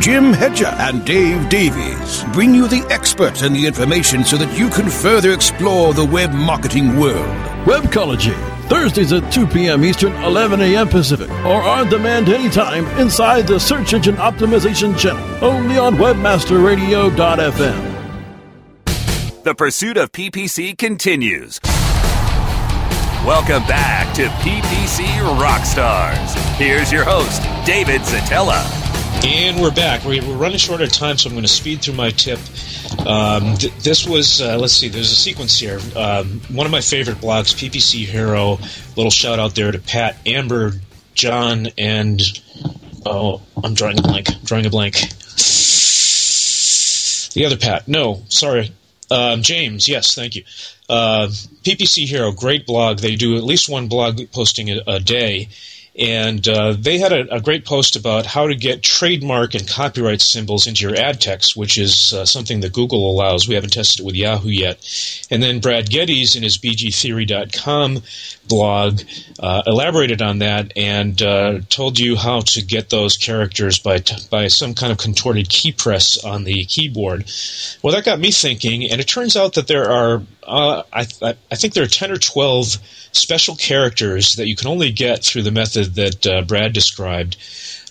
Jim 0.00 0.32
Hedger 0.32 0.72
and 0.78 1.04
Dave 1.04 1.48
Davies 1.48 2.22
bring 2.32 2.54
you 2.54 2.68
the 2.68 2.86
experts 2.90 3.42
and 3.42 3.54
the 3.54 3.66
information 3.66 4.24
so 4.24 4.36
that 4.36 4.56
you 4.56 4.68
can 4.70 4.88
further 4.88 5.32
explore 5.32 5.94
the 5.94 6.04
web 6.04 6.32
marketing 6.32 6.96
world. 6.96 7.26
Webcology, 7.64 8.36
Thursdays 8.68 9.12
at 9.12 9.32
2 9.32 9.46
p.m. 9.46 9.84
Eastern, 9.84 10.12
11 10.24 10.60
a.m. 10.60 10.88
Pacific, 10.88 11.30
or 11.44 11.62
on 11.62 11.88
demand 11.88 12.28
anytime 12.28 12.84
inside 12.98 13.46
the 13.46 13.60
Search 13.60 13.94
Engine 13.94 14.16
Optimization 14.16 14.98
channel, 14.98 15.24
only 15.44 15.78
on 15.78 15.94
WebmasterRadio.fm. 15.96 17.94
The 19.44 19.54
pursuit 19.54 19.96
of 19.96 20.10
PPC 20.10 20.76
continues. 20.76 21.60
Welcome 23.24 23.66
back 23.66 24.12
to 24.14 24.26
PPC 24.26 25.04
Rockstars. 25.36 26.34
Here's 26.56 26.90
your 26.92 27.04
host, 27.04 27.42
David 27.64 28.00
Szetela. 28.02 28.85
And 29.24 29.60
we're 29.60 29.70
back. 29.70 30.04
We're 30.04 30.22
running 30.22 30.58
short 30.58 30.80
of 30.80 30.92
time, 30.92 31.18
so 31.18 31.28
I'm 31.28 31.34
going 31.34 31.44
to 31.44 31.48
speed 31.48 31.82
through 31.82 31.94
my 31.94 32.10
tip. 32.10 32.38
Um, 33.06 33.56
th- 33.56 33.72
this 33.76 34.06
was, 34.06 34.40
uh, 34.40 34.58
let's 34.58 34.72
see, 34.72 34.88
there's 34.88 35.12
a 35.12 35.16
sequence 35.16 35.58
here. 35.58 35.80
Um, 35.94 36.40
one 36.48 36.66
of 36.66 36.72
my 36.72 36.80
favorite 36.80 37.18
blogs, 37.18 37.54
PPC 37.54 38.04
Hero. 38.06 38.58
Little 38.96 39.10
shout 39.10 39.38
out 39.38 39.54
there 39.54 39.72
to 39.72 39.78
Pat, 39.78 40.16
Amber, 40.26 40.72
John, 41.14 41.68
and 41.78 42.20
oh, 43.04 43.42
I'm 43.62 43.74
drawing 43.74 43.98
a 43.98 44.02
blank. 44.02 44.28
Drawing 44.44 44.66
a 44.66 44.70
blank. 44.70 44.94
The 47.34 47.44
other 47.44 47.56
Pat. 47.56 47.86
No, 47.88 48.22
sorry. 48.28 48.72
Um, 49.10 49.42
James, 49.42 49.88
yes, 49.88 50.14
thank 50.14 50.34
you. 50.34 50.44
Uh, 50.88 51.28
PPC 51.62 52.06
Hero, 52.06 52.32
great 52.32 52.66
blog. 52.66 52.98
They 52.98 53.16
do 53.16 53.36
at 53.36 53.44
least 53.44 53.68
one 53.68 53.88
blog 53.88 54.20
posting 54.32 54.70
a, 54.70 54.80
a 54.86 55.00
day 55.00 55.48
and 55.98 56.46
uh, 56.46 56.74
they 56.78 56.98
had 56.98 57.12
a, 57.12 57.36
a, 57.36 57.40
great 57.40 57.64
post 57.64 57.96
about 57.96 58.26
how 58.26 58.46
to 58.46 58.54
get 58.54 58.82
trademark 58.82 59.54
and 59.54 59.66
copyright 59.66 60.20
symbols 60.20 60.66
into 60.66 60.86
your 60.86 60.94
ad 60.96 61.20
text, 61.20 61.56
which 61.56 61.78
is 61.78 62.12
uh, 62.12 62.26
something 62.26 62.60
that 62.60 62.74
Google 62.74 63.10
allows. 63.10 63.48
We 63.48 63.54
haven't 63.54 63.72
tested 63.72 64.00
it 64.00 64.06
with 64.06 64.14
Yahoo 64.14 64.50
yet. 64.50 64.78
And 65.30 65.42
then 65.42 65.60
Brad 65.60 65.88
Geddes 65.88 66.36
in 66.36 66.42
his 66.42 66.58
BGTheory.com 66.58 68.02
blog 68.46 69.00
uh, 69.40 69.62
elaborated 69.66 70.22
on 70.22 70.38
that 70.40 70.72
and 70.76 71.20
uh, 71.22 71.60
told 71.68 71.98
you 71.98 72.16
how 72.16 72.40
to 72.40 72.62
get 72.62 72.90
those 72.90 73.16
characters 73.16 73.78
by 73.78 73.98
t- 73.98 74.16
by 74.30 74.48
some 74.48 74.74
kind 74.74 74.92
of 74.92 74.98
contorted 74.98 75.48
key 75.48 75.72
press 75.72 76.22
on 76.24 76.44
the 76.44 76.64
keyboard. 76.66 77.30
Well, 77.82 77.94
that 77.94 78.04
got 78.04 78.20
me 78.20 78.30
thinking, 78.30 78.90
and 78.90 79.00
it 79.00 79.08
turns 79.08 79.36
out 79.36 79.54
that 79.54 79.66
there 79.66 79.90
are 79.90 80.22
uh, 80.46 80.82
I, 80.92 81.06
I 81.50 81.56
think 81.56 81.74
there 81.74 81.84
are 81.84 81.88
ten 81.88 82.10
or 82.10 82.18
twelve 82.18 82.66
special 83.12 83.56
characters 83.56 84.36
that 84.36 84.46
you 84.46 84.56
can 84.56 84.68
only 84.68 84.92
get 84.92 85.24
through 85.24 85.42
the 85.42 85.50
method 85.50 85.94
that 85.96 86.26
uh, 86.26 86.42
Brad 86.42 86.72
described. 86.72 87.36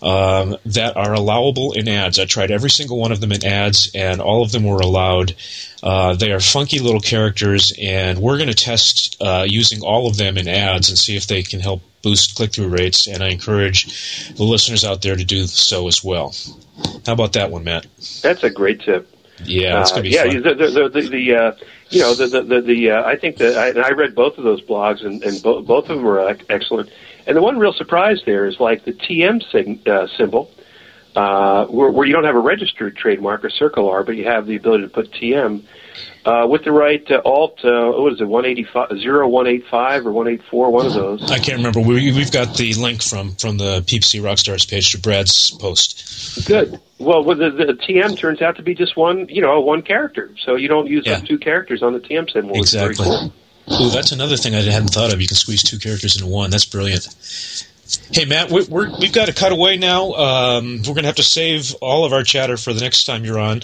Um, 0.02 0.58
that 0.65 0.98
are 0.98 1.13
allowable 1.13 1.72
in 1.72 1.88
ads. 1.88 2.20
I 2.20 2.26
tried 2.26 2.52
every 2.52 2.70
single 2.70 3.00
one 3.00 3.13
of 3.13 3.22
them 3.22 3.32
in 3.32 3.46
ads, 3.46 3.89
and 3.96 4.22
all 4.22 4.44
of 4.44 4.52
them 4.52 4.65
were 4.65 4.82
allowed. 4.82 5.34
Uh, 5.82 6.13
they 6.15 6.32
are 6.34 6.41
funky 6.41 6.80
little 6.80 7.00
characters, 7.00 7.72
and 7.82 8.20
we're 8.20 8.38
going 8.38 8.50
to 8.50 8.54
test 8.54 9.15
uh, 9.22 9.46
using 9.48 9.82
all 9.82 10.08
of 10.08 10.18
them 10.18 10.38
in 10.38 10.50
ads 10.50 10.89
and 10.89 10.98
see 10.98 11.15
if 11.15 11.28
they 11.28 11.44
can 11.44 11.62
help 11.62 11.82
boost 12.04 12.36
click 12.36 12.52
through 12.52 12.68
rates. 12.68 13.08
And 13.08 13.24
I 13.24 13.30
encourage 13.30 14.34
the 14.36 14.44
listeners 14.44 14.84
out 14.84 15.02
there 15.02 15.15
to 15.15 15.24
do 15.24 15.48
so 15.48 15.88
as 15.88 16.04
well. 16.04 16.36
How 17.06 17.13
about 17.13 17.34
that 17.34 17.50
one, 17.50 17.63
Matt? 17.63 17.88
That's 18.22 18.44
a 18.44 18.50
great 18.50 18.82
tip. 18.82 19.10
Yeah, 19.44 19.82
it's 19.82 19.91
uh, 19.91 19.96
going 19.96 20.04
to 20.04 20.10
be 20.10 20.15
yeah, 20.15 20.26
fun. 20.26 20.41
the 20.41 20.70
the 20.70 20.89
the, 20.89 21.10
the 21.10 21.36
uh, 21.36 21.52
you 21.89 22.02
know 22.02 22.15
the 22.15 22.28
the 22.28 22.41
the, 22.41 22.62
the 22.62 22.91
uh, 22.91 23.04
I 23.04 23.17
think 23.17 23.38
that 23.38 23.58
I, 23.58 23.69
I 23.80 23.91
read 23.91 24.15
both 24.15 24.38
of 24.38 24.43
those 24.43 24.62
blogs 24.62 25.06
and, 25.06 25.24
and 25.24 25.41
bo- 25.41 25.62
both 25.62 25.86
of 25.89 25.98
them 25.98 26.04
were 26.04 26.36
excellent. 26.50 26.89
And 27.28 27.36
the 27.36 27.41
one 27.41 27.58
real 27.58 27.74
surprise 27.74 28.21
there 28.26 28.45
is 28.45 28.60
like 28.60 28.86
the 28.86 28.93
TM 28.93 29.41
sig- 29.52 29.88
uh, 29.88 30.08
symbol, 30.17 30.50
uh, 31.15 31.65
where, 31.67 31.91
where 31.91 32.06
you 32.06 32.13
don't 32.13 32.25
have 32.25 32.36
a 32.36 32.39
registered 32.39 32.95
trademark 32.97 33.43
or 33.45 33.49
circle 33.49 33.89
R, 33.89 34.04
but 34.04 34.15
you 34.15 34.25
have 34.25 34.45
the 34.45 34.56
ability 34.56 34.84
to 34.84 34.89
put 34.89 35.12
TM. 35.12 35.63
Uh, 36.25 36.47
with 36.49 36.63
the 36.63 36.71
right 36.71 37.06
uh, 37.12 37.21
alt, 37.23 37.63
uh, 37.63 37.91
what 37.91 38.12
is 38.13 38.19
it, 38.19 38.25
185, 38.28 38.89
0185 38.89 40.08
or 40.08 40.12
184, 40.12 40.71
one 40.71 40.86
of 40.88 40.93
those. 40.93 41.32
I 41.32 41.38
can't 41.38 41.58
remember. 41.58 41.80
We, 41.82 42.12
we've 42.12 42.32
got 42.32 42.58
the 42.58 42.73
link 42.73 43.04
from, 43.04 43.36
from 43.36 43.58
the 43.58 43.82
PPC 43.82 44.21
Rockstars 44.21 44.67
page 44.67 44.91
to 44.91 44.99
Brad's 44.99 45.51
post. 45.51 46.45
Good. 46.47 46.80
Well, 46.97 47.23
the, 47.23 47.51
the 47.51 47.73
TM 47.88 48.17
turns 48.17 48.41
out 48.41 48.56
to 48.56 48.63
be 48.63 48.73
just 48.73 48.97
one, 48.97 49.28
you 49.30 49.41
know, 49.41 49.62
one 49.62 49.84
character. 49.84 50.32
So 50.43 50.56
you 50.56 50.67
don't 50.67 50.88
use 50.88 51.06
Yeah. 51.06 51.19
two 51.19 51.38
characters 51.38 51.84
on 51.84 51.93
the 51.93 51.99
TM 51.99 52.32
symbol. 52.32 52.56
Exactly. 52.56 53.06
cool. 53.06 53.32
Ooh, 53.71 53.89
that's 53.89 54.12
another 54.12 54.36
thing 54.38 54.56
I 54.56 54.62
hadn't 54.62 54.89
thought 54.89 55.13
of. 55.13 55.21
You 55.21 55.28
can 55.28 55.38
squeeze 55.38 55.62
two 55.63 55.78
characters 55.78 56.15
into 56.15 56.28
one. 56.28 56.49
That's 56.49 56.65
brilliant. 56.65 57.08
Hey, 58.12 58.26
Matt, 58.26 58.50
we, 58.50 58.63
we're, 58.65 58.89
we've 59.00 59.13
got 59.13 59.28
to 59.28 59.34
cut 59.34 59.52
away 59.52 59.78
now. 59.78 60.13
Um, 60.13 60.78
we're 60.80 60.95
going 60.95 61.04
to 61.04 61.08
have 61.08 61.17
to 61.17 61.24
save 61.24 61.76
all 61.82 62.04
of 62.04 62.13
our 62.13 62.24
chatter 62.24 62.58
for 62.58 62.74
the 62.74 62.82
next 62.82 63.04
time 63.04 63.24
you're 63.24 63.38
on. 63.38 63.62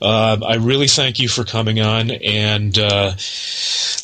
Uh, 0.00 0.38
I 0.46 0.56
really 0.56 0.86
thank 0.86 1.18
you 1.18 1.28
for 1.28 1.42
coming 1.42 1.80
on. 1.80 2.12
And 2.12 2.78
uh, 2.78 3.10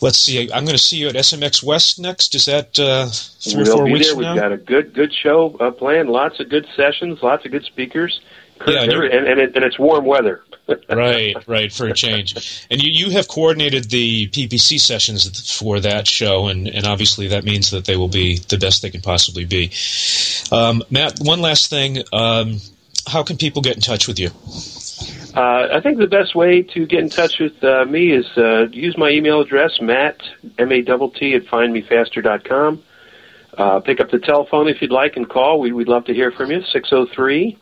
let's 0.01 0.19
see, 0.19 0.51
I'm 0.53 0.65
going 0.65 0.77
to 0.77 0.83
see 0.83 0.97
you 0.97 1.09
at 1.09 1.15
SMX 1.15 1.63
West 1.63 2.01
next. 2.01 2.35
Is 2.35 2.47
that 2.47 2.77
uh, 2.79 3.07
3 3.07 3.55
or 3.55 3.65
we'll 3.65 3.77
4 3.77 3.85
be 3.85 3.93
weeks 3.93 4.07
there. 4.09 4.17
We've 4.17 4.25
now? 4.27 4.35
got 4.35 4.53
a 4.53 4.57
good 4.57 4.95
good 4.95 5.15
show 5.15 5.57
uh, 5.61 5.71
planned. 5.71 6.09
Lots 6.09 6.41
of 6.41 6.49
good 6.49 6.67
sessions. 6.75 7.23
Lots 7.23 7.45
of 7.45 7.53
good 7.53 7.65
speakers. 7.65 8.21
Yeah, 8.67 8.83
and 8.83 8.93
and, 8.93 9.27
and, 9.27 9.41
it, 9.41 9.57
and 9.57 9.65
it's 9.65 9.79
warm 9.79 10.05
weather. 10.05 10.43
Right, 10.89 11.37
right, 11.47 11.73
for 11.73 11.87
a 11.87 11.95
change. 11.95 12.67
And 12.71 12.83
you, 12.83 12.91
you 12.93 13.11
have 13.13 13.29
coordinated 13.29 13.91
the 13.91 14.29
PPC 14.29 14.81
sessions 14.81 15.51
for 15.51 15.81
that 15.81 16.07
show, 16.07 16.49
and, 16.49 16.69
and 16.69 16.87
obviously 16.87 17.29
that 17.29 17.45
means 17.45 17.71
that 17.71 17.85
they 17.85 17.97
will 17.97 18.09
be 18.09 18.39
the 18.49 18.59
best 18.59 18.83
they 18.83 18.91
can 18.91 19.01
possibly 19.01 19.45
be. 19.45 19.71
Um, 20.51 20.83
Matt, 20.91 21.19
one 21.21 21.41
last 21.41 21.71
thing. 21.71 21.99
Um, 22.13 22.61
how 23.07 23.23
can 23.23 23.37
people 23.37 23.63
get 23.63 23.75
in 23.75 23.81
touch 23.83 24.07
with 24.07 24.19
you? 24.19 24.31
Uh, 25.35 25.69
I 25.73 25.81
think 25.81 25.99
the 25.99 26.07
best 26.07 26.35
way 26.35 26.63
to 26.63 26.87
get 26.87 27.01
in 27.01 27.09
touch 27.09 27.39
with 27.39 27.63
uh, 27.65 27.87
me 27.87 28.13
is 28.13 28.27
uh, 28.37 28.67
use 28.71 28.99
my 28.99 29.09
email 29.09 29.41
address, 29.41 29.81
Matt 29.81 30.21
M 30.59 30.71
A 30.71 30.83
T 30.83 31.11
T 31.15 31.35
at 31.35 31.45
findmefaster.com. 31.47 32.83
Uh, 33.57 33.81
pick 33.81 34.01
up 34.01 34.11
the 34.11 34.19
telephone 34.19 34.69
if 34.69 34.81
you'd 34.83 34.91
like 34.91 35.17
and 35.17 35.29
call. 35.29 35.61
We, 35.61 35.73
we'd 35.73 35.89
love 35.89 36.05
to 36.07 36.15
hear 36.15 36.33
from 36.33 36.51
you. 36.51 36.63
603 36.63 37.59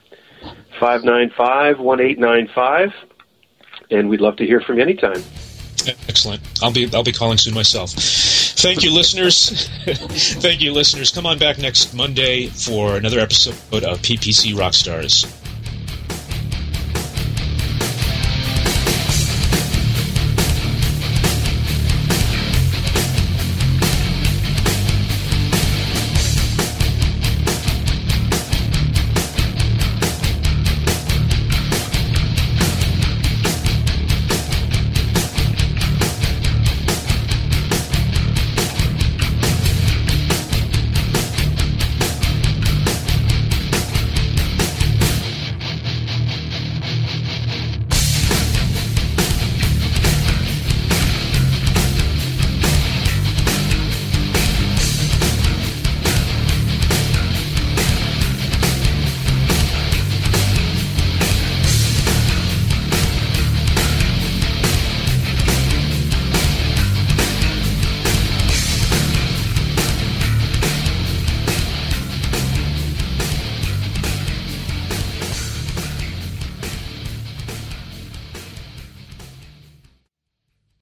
595 0.81 1.79
1895. 1.79 2.93
And 3.91 4.09
we'd 4.09 4.21
love 4.21 4.37
to 4.37 4.47
hear 4.47 4.61
from 4.61 4.77
you 4.77 4.83
anytime. 4.83 5.23
Excellent. 6.09 6.43
I'll 6.63 6.73
be 6.73 6.91
I'll 6.93 7.03
be 7.03 7.13
calling 7.13 7.39
soon 7.39 7.55
myself. 7.55 7.93
Thank 7.93 8.83
you, 8.83 8.93
listeners. 8.93 9.69
Thank 9.85 10.61
you, 10.61 10.73
listeners. 10.73 11.11
Come 11.11 11.25
on 11.27 11.39
back 11.39 11.59
next 11.59 11.95
Monday 11.95 12.49
for 12.49 12.97
another 12.97 13.19
episode 13.19 13.85
of 13.85 13.99
PPC 14.03 14.55
Rockstars. 14.55 15.40